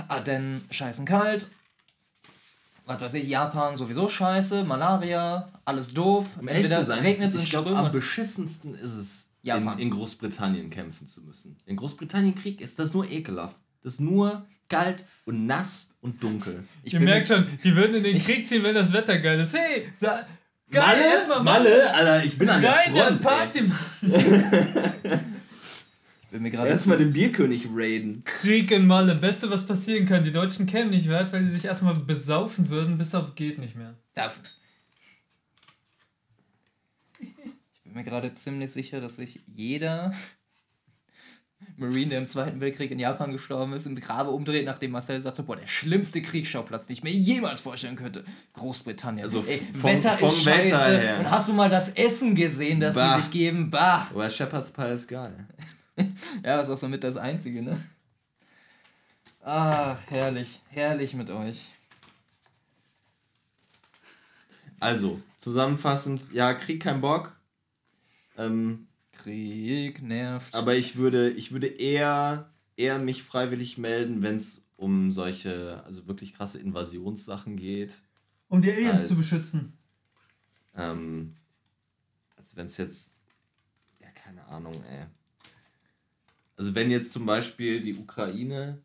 [0.08, 1.50] Ardennen, scheißen kalt,
[2.86, 7.50] was weiß ich, Japan sowieso scheiße, Malaria, alles doof, Um entweder regnet es in ich
[7.50, 7.92] glaube, am Strömen.
[7.92, 9.78] beschissensten ist es, in, Japan.
[9.78, 11.56] in Großbritannien kämpfen zu müssen.
[11.66, 13.56] In Großbritannien Krieg ist das nur ekelhaft.
[13.86, 16.64] Das ist nur kalt und nass und dunkel.
[16.82, 19.54] Ich Ihr merkt schon, die würden in den Krieg ziehen, wenn das Wetter geil ist.
[19.56, 20.26] Hey, sa
[20.68, 22.98] geil, erstmal Malle, Alter, ich bin an der Front.
[23.00, 24.12] an Party machen.
[26.20, 28.24] ich bin mir gerade Erstmal den Bierkönig raiden.
[28.24, 29.14] Krieg in Malle.
[29.14, 30.24] Beste, was passieren kann.
[30.24, 33.76] Die Deutschen kämen nicht wert, weil sie sich erstmal besaufen würden, bis auf geht nicht
[33.76, 33.94] mehr.
[34.14, 34.40] Darf.
[37.20, 37.28] Ich
[37.84, 40.12] bin mir gerade ziemlich sicher, dass sich jeder
[41.78, 45.42] Marine, der im Zweiten Weltkrieg in Japan gestorben ist, im Grabe umdreht, nachdem Marcel sagte,
[45.42, 48.24] boah, der schlimmste Kriegsschauplatz, den ich mir jemals vorstellen könnte.
[48.54, 49.26] Großbritannien.
[49.26, 50.74] Also Ey, vom- Wetter vom ist scheiße.
[50.74, 51.18] Wetter her.
[51.18, 53.16] Und hast du mal das Essen gesehen, das Bah.
[53.16, 53.70] die sich geben?
[53.70, 54.06] Bah.
[54.10, 55.46] Aber Shepherd's Pie ist geil.
[56.44, 57.80] Ja, ist auch so mit das Einzige, ne?
[59.42, 60.60] Ach, herrlich.
[60.68, 61.70] Herrlich mit euch.
[64.78, 67.34] Also, zusammenfassend, ja, Krieg kein Bock.
[68.36, 68.85] Ähm,
[69.26, 70.54] Krieg nervt.
[70.54, 76.06] aber ich würde, ich würde eher, eher mich freiwillig melden, wenn es um solche, also
[76.06, 78.02] wirklich krasse Invasionssachen geht.
[78.48, 79.72] Um die Aliens Als- zu beschützen.
[80.76, 81.34] Ähm,
[82.36, 83.16] also wenn es jetzt,
[84.00, 85.06] ja, keine Ahnung, ey.
[86.56, 88.78] Also wenn jetzt zum Beispiel die Ukraine,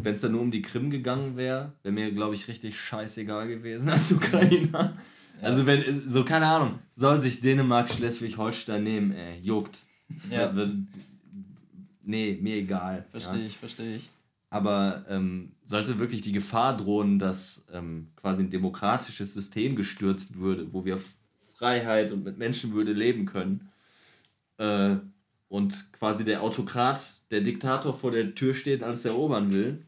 [0.00, 3.48] wenn es da nur um die Krim gegangen wäre, wäre mir, glaube ich, richtig scheißegal
[3.48, 4.92] gewesen als Ukrainer.
[5.40, 9.80] Also wenn, so keine Ahnung, soll sich Dänemark Schleswig-Holstein nehmen, ey, juckt.
[10.30, 10.52] Ja.
[12.02, 13.06] Nee, mir egal.
[13.10, 13.46] Verstehe ja.
[13.46, 14.10] ich, verstehe ich.
[14.50, 20.72] Aber ähm, sollte wirklich die Gefahr drohen, dass ähm, quasi ein demokratisches System gestürzt würde,
[20.72, 20.98] wo wir
[21.56, 23.70] Freiheit und mit Menschenwürde leben können,
[24.58, 24.96] äh,
[25.48, 29.84] und quasi der Autokrat, der Diktator vor der Tür steht und alles erobern will,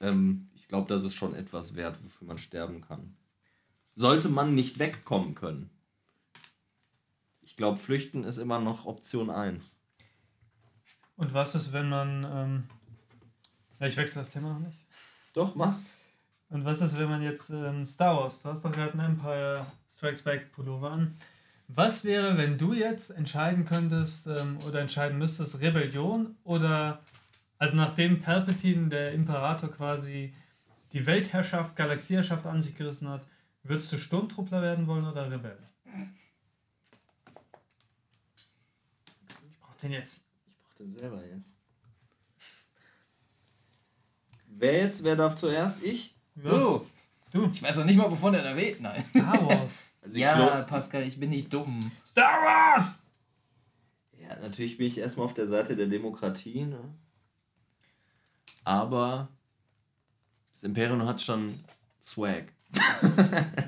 [0.00, 3.14] ähm, ich glaube, das ist schon etwas wert, wofür man sterben kann.
[3.94, 5.70] Sollte man nicht wegkommen können.
[7.42, 9.80] Ich glaube, flüchten ist immer noch Option 1.
[11.16, 12.24] Und was ist, wenn man.
[12.24, 12.64] Ähm,
[13.78, 14.78] ja, ich wechsle das Thema noch nicht.
[15.34, 15.74] Doch, mach.
[16.48, 19.64] Und was ist, wenn man jetzt ähm, Star Wars, du hast doch gerade einen Empire
[19.88, 21.16] Strikes Back Pullover an.
[21.68, 27.00] Was wäre, wenn du jetzt entscheiden könntest ähm, oder entscheiden müsstest, Rebellion oder,
[27.58, 30.34] also nachdem Palpatine, der Imperator quasi
[30.92, 33.24] die Weltherrschaft, Galaxieherrschaft an sich gerissen hat,
[33.62, 35.58] würdest du Sturmtruppler werden wollen oder Rebell?
[39.50, 40.24] Ich brauch den jetzt.
[40.48, 41.50] Ich brauch den selber jetzt.
[44.46, 45.04] Wer jetzt?
[45.04, 45.82] Wer darf zuerst?
[45.82, 46.14] Ich?
[46.36, 46.86] Ja, Du!
[47.32, 47.48] Du.
[47.52, 48.80] Ich weiß noch nicht mal, wovon er da redet.
[48.80, 49.00] Nein.
[49.02, 49.86] Star Wars.
[50.02, 51.92] Also Ja, glaub- Pascal, ich bin nicht dumm.
[52.06, 52.86] Star Wars!
[54.18, 56.80] Ja, natürlich bin ich erstmal auf der Seite der Demokratie, ne?
[58.64, 59.28] Aber
[60.52, 61.62] das Imperium hat schon
[62.02, 62.50] Swag.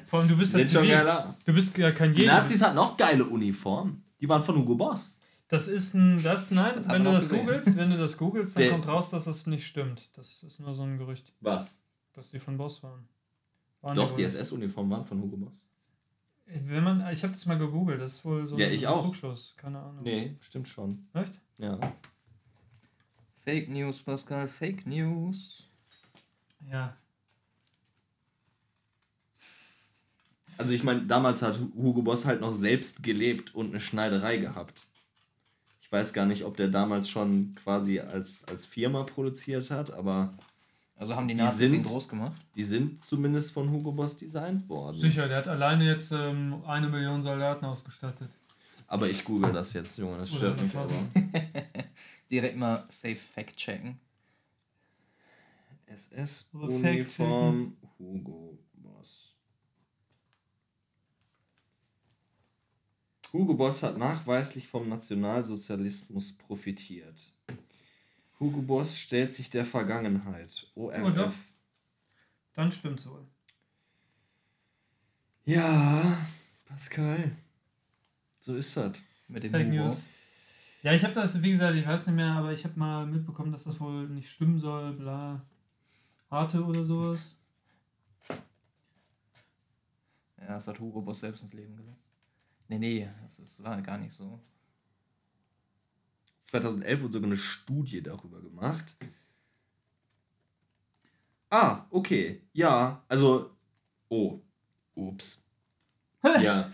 [0.07, 0.91] Vor allem, du bist ja schon zivil.
[0.91, 1.45] geil aus.
[1.45, 2.35] Du bist ja kein Die Jäger.
[2.35, 4.05] Nazis hatten auch geile Uniformen.
[4.21, 5.19] Die waren von Hugo Boss.
[5.49, 7.47] Das ist ein, das, nein, Das wenn du das gesehen.
[7.47, 10.09] googelst, wenn du das googelst, dann Der- kommt raus, dass das nicht stimmt.
[10.17, 11.83] Das ist nur so ein Gerücht, Was?
[12.15, 13.07] dass die von Boss waren.
[13.83, 14.25] waren Doch, die wohl.
[14.25, 15.55] SS-Uniformen waren von Hugo Boss.
[16.47, 19.05] Wenn man, ich habe das mal gegoogelt, das ist wohl so Ja, ein ich auch.
[19.05, 20.03] Trugschluss, keine Ahnung.
[20.03, 21.07] Nee, stimmt schon.
[21.15, 21.41] Echt?
[21.59, 21.79] Ja.
[23.45, 25.65] Fake News, Pascal, Fake News.
[26.71, 26.97] Ja.
[30.63, 34.87] Also ich meine, damals hat Hugo Boss halt noch selbst gelebt und eine Schneiderei gehabt.
[35.81, 40.33] Ich weiß gar nicht, ob der damals schon quasi als, als Firma produziert hat, aber
[40.97, 42.41] Also haben die, Die Nazis sind- ihn groß gemacht?
[42.55, 44.97] die sind zumindest von Hugo Boss designt worden.
[44.97, 48.31] Sicher, der hat alleine jetzt ähm, eine Million Soldaten ausgestattet.
[48.87, 50.89] Aber ich google das jetzt, Junge, das stört mich aber.
[51.15, 51.65] 1000.
[52.31, 53.99] Direkt mal safe fact checken.
[55.87, 59.35] SS-Uniform Hugo Boss.
[63.33, 67.33] Hugo Boss hat nachweislich vom Nationalsozialismus profitiert.
[68.39, 70.67] Hugo Boss stellt sich der Vergangenheit.
[70.75, 71.17] Oh, doch.
[71.17, 71.53] ORF.
[72.53, 73.27] Dann stimmt's wohl.
[75.45, 76.19] Ja,
[76.67, 77.33] Pascal.
[78.41, 79.01] So ist das.
[79.29, 79.77] Mit dem Fake Hugo.
[79.77, 80.05] News.
[80.83, 83.53] Ja, ich habe das, wie gesagt, ich weiß nicht mehr, aber ich habe mal mitbekommen,
[83.53, 85.47] dass das wohl nicht stimmen soll, bla.
[86.29, 87.39] Arte oder sowas.
[90.39, 92.12] Ja, das hat Hugo Boss selbst ins Leben gelassen.
[92.73, 94.41] Nee, nee, das ist, war gar nicht so.
[96.41, 98.97] 2011 wurde sogar eine Studie darüber gemacht.
[101.51, 102.41] Ah, okay.
[102.55, 103.51] Ja, also.
[104.09, 104.41] Oh.
[104.95, 105.45] Ups.
[106.41, 106.71] Ja.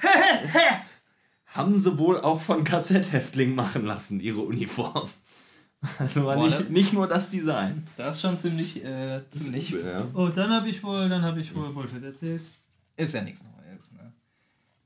[1.46, 5.08] Haben sie wohl auch von KZ-Häftlingen machen lassen, ihre Uniform.
[5.98, 7.86] Also war Boah, nicht, nicht nur das Design.
[7.96, 9.70] Das ist schon ziemlich, äh, ziemlich.
[9.70, 10.06] Ja.
[10.12, 12.42] Oh, dann habe ich wohl, dann habe ich wohl Bullshit erzählt.
[12.96, 14.12] Ist ja nichts Neues, ne?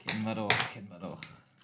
[0.07, 1.21] Kennen wir doch, kennen wir doch.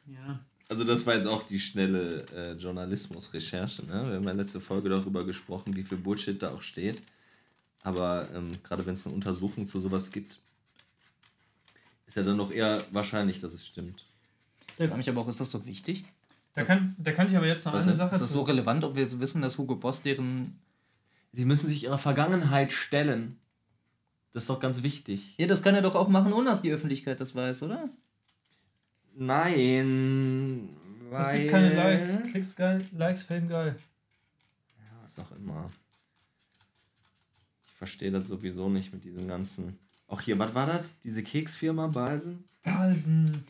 [0.07, 0.41] Ja.
[0.69, 3.87] Also das war jetzt auch die schnelle äh, Journalismus-Recherche.
[3.87, 4.09] Ne?
[4.09, 7.03] Wir haben ja letzte Folge darüber gesprochen, wie viel Bullshit da auch steht.
[7.83, 10.39] Aber ähm, gerade wenn es eine Untersuchung zu sowas gibt,
[12.07, 14.05] ist ja dann noch eher wahrscheinlich, dass es stimmt.
[14.79, 16.05] Ich frage mich aber auch, ist das so wichtig?
[16.55, 17.99] Da kann, da kann ich aber jetzt noch Was eine denn?
[17.99, 20.59] Sache Ist das so relevant, ob wir jetzt wissen, dass Hugo Boss deren.
[21.33, 23.39] Die müssen sich ihrer Vergangenheit stellen.
[24.33, 25.35] Das ist doch ganz wichtig.
[25.39, 27.89] Ja, das kann er doch auch machen, ohne dass die Öffentlichkeit das weiß, oder?
[29.21, 30.69] Nein,
[31.11, 31.23] weil...
[31.23, 32.23] Es gibt keine Likes.
[32.31, 33.75] Klicks geil, Likes, Fame geil.
[34.79, 35.67] Ja, was auch immer.
[37.67, 39.77] Ich verstehe das sowieso nicht mit diesem ganzen...
[40.07, 40.99] Auch hier, was war das?
[41.01, 42.45] Diese Keksfirma Balsen?
[42.63, 43.45] Balsen.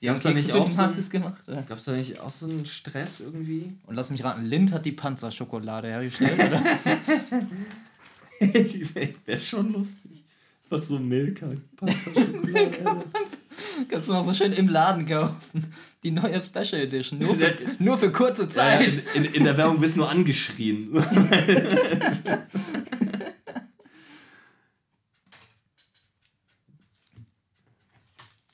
[0.00, 1.48] Die haben Gab's da Kekse nicht auch so- Nazis gemacht.
[1.48, 1.62] Oder?
[1.62, 3.72] Gab es da nicht auch so einen Stress irgendwie?
[3.86, 6.60] Und lass mich raten, Lind hat die Panzerschokolade hergestellt, oder?
[9.24, 10.24] Wäre schon lustig.
[10.64, 11.46] Einfach so Milka.
[11.76, 13.04] Panzerschokolade.
[13.88, 15.72] Kannst du noch so schön im Laden kaufen.
[16.02, 17.18] Die neue Special Edition.
[17.18, 19.04] Nur für, nur für kurze ja, Zeit.
[19.14, 20.92] in, in, in der Werbung wirst du nur angeschrien.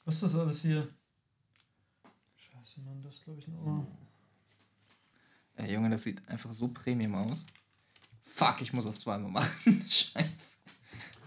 [0.05, 0.89] Was ist das alles hier?
[2.37, 3.87] Scheiße, Mann, das glaube ich ein Ohr.
[5.57, 7.45] Ey, Junge, das sieht einfach so Premium aus.
[8.23, 9.85] Fuck, ich muss das zweimal machen.
[9.87, 10.57] Scheiße.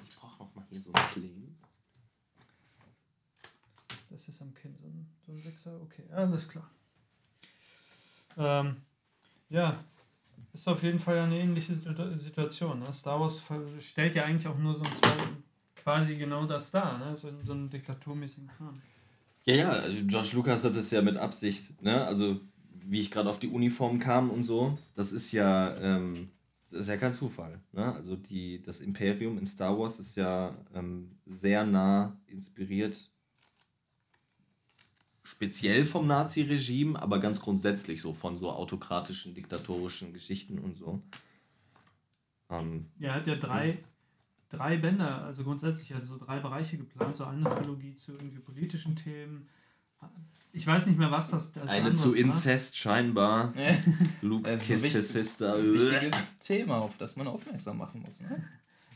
[0.09, 1.40] Ich brauche noch mal hier so ein Klingen.
[4.31, 5.81] Das ist am Kinn so ein, so ein Sechser.
[5.81, 6.71] Okay, alles klar.
[8.37, 8.77] Ähm,
[9.49, 9.77] ja,
[10.53, 12.79] ist auf jeden Fall eine ähnliche Situ- Situation.
[12.79, 12.93] Ne?
[12.93, 13.43] Star Wars
[13.81, 15.17] stellt ja eigentlich auch nur so ein zwei,
[15.75, 17.13] quasi genau das dar, ne?
[17.13, 18.73] so, so einen diktaturmäßigen Kram.
[19.43, 22.05] Ja, ja, also George Lucas hat es ja mit Absicht, ne?
[22.05, 22.39] Also,
[22.85, 26.29] wie ich gerade auf die Uniform kam und so, das ist ja, ähm,
[26.69, 27.59] das ist ja kein Zufall.
[27.73, 27.93] Ne?
[27.93, 33.10] Also, die, das Imperium in Star Wars ist ja ähm, sehr nah inspiriert,
[35.31, 41.01] speziell vom Nazi-Regime, aber ganz grundsätzlich so von so autokratischen, diktatorischen Geschichten und so.
[42.49, 43.79] Ähm, Ja, er hat ja drei,
[44.49, 48.95] drei Bänder, also grundsätzlich also so drei Bereiche geplant, so eine Trilogie zu irgendwie politischen
[48.95, 49.47] Themen.
[50.51, 52.17] Ich weiß nicht mehr, was das, das eine zu war.
[52.17, 53.53] Inzest scheinbar.
[54.21, 55.57] Luke wichtig- his sister.
[55.63, 58.19] Wichtiges Thema, auf das man aufmerksam machen muss.
[58.19, 58.43] Ne?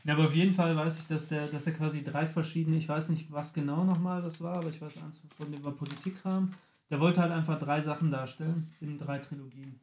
[0.05, 2.87] Ja, aber auf jeden Fall weiß ich, dass der, dass er quasi drei verschiedene, ich
[2.87, 6.53] weiß nicht, was genau nochmal das war, aber ich weiß, eins von dem war Politikkram.
[6.91, 9.79] Der wollte halt einfach drei Sachen darstellen in drei Trilogien.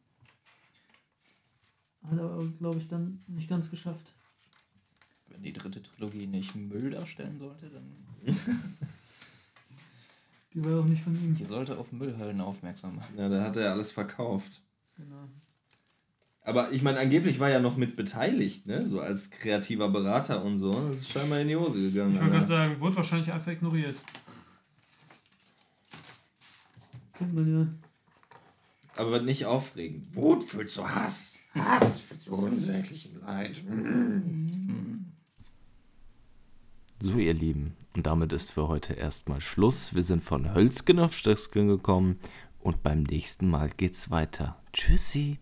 [2.08, 4.12] Hat er, glaube ich, dann nicht ganz geschafft.
[5.28, 7.92] Wenn die dritte Trilogie nicht Müll darstellen sollte, dann.
[10.54, 11.34] Die war auch nicht von ihm.
[11.34, 13.18] Die sollte auf Müllhallen aufmerksam machen.
[13.18, 14.60] Ja, da hat er alles verkauft.
[14.96, 15.28] Genau.
[16.44, 18.84] Aber ich meine, angeblich war er ja noch mit beteiligt, ne?
[18.84, 20.72] So als kreativer Berater und so.
[20.88, 22.14] Das ist scheinbar in die Hose gegangen.
[22.14, 23.96] Ich wollte gerade sagen, wurde wahrscheinlich einfach ignoriert.
[27.16, 27.68] Kennt man ja.
[28.96, 30.08] Aber nicht aufregen.
[30.12, 31.38] Wut führt zu Hass.
[31.54, 33.62] Hass führt zu unsäglichem Leid.
[37.00, 39.94] So, ihr Lieben, und damit ist für heute erstmal Schluss.
[39.94, 42.18] Wir sind von Hölzgen auf Stöcksken gekommen
[42.58, 44.60] und beim nächsten Mal geht's weiter.
[44.72, 45.38] Tschüssi.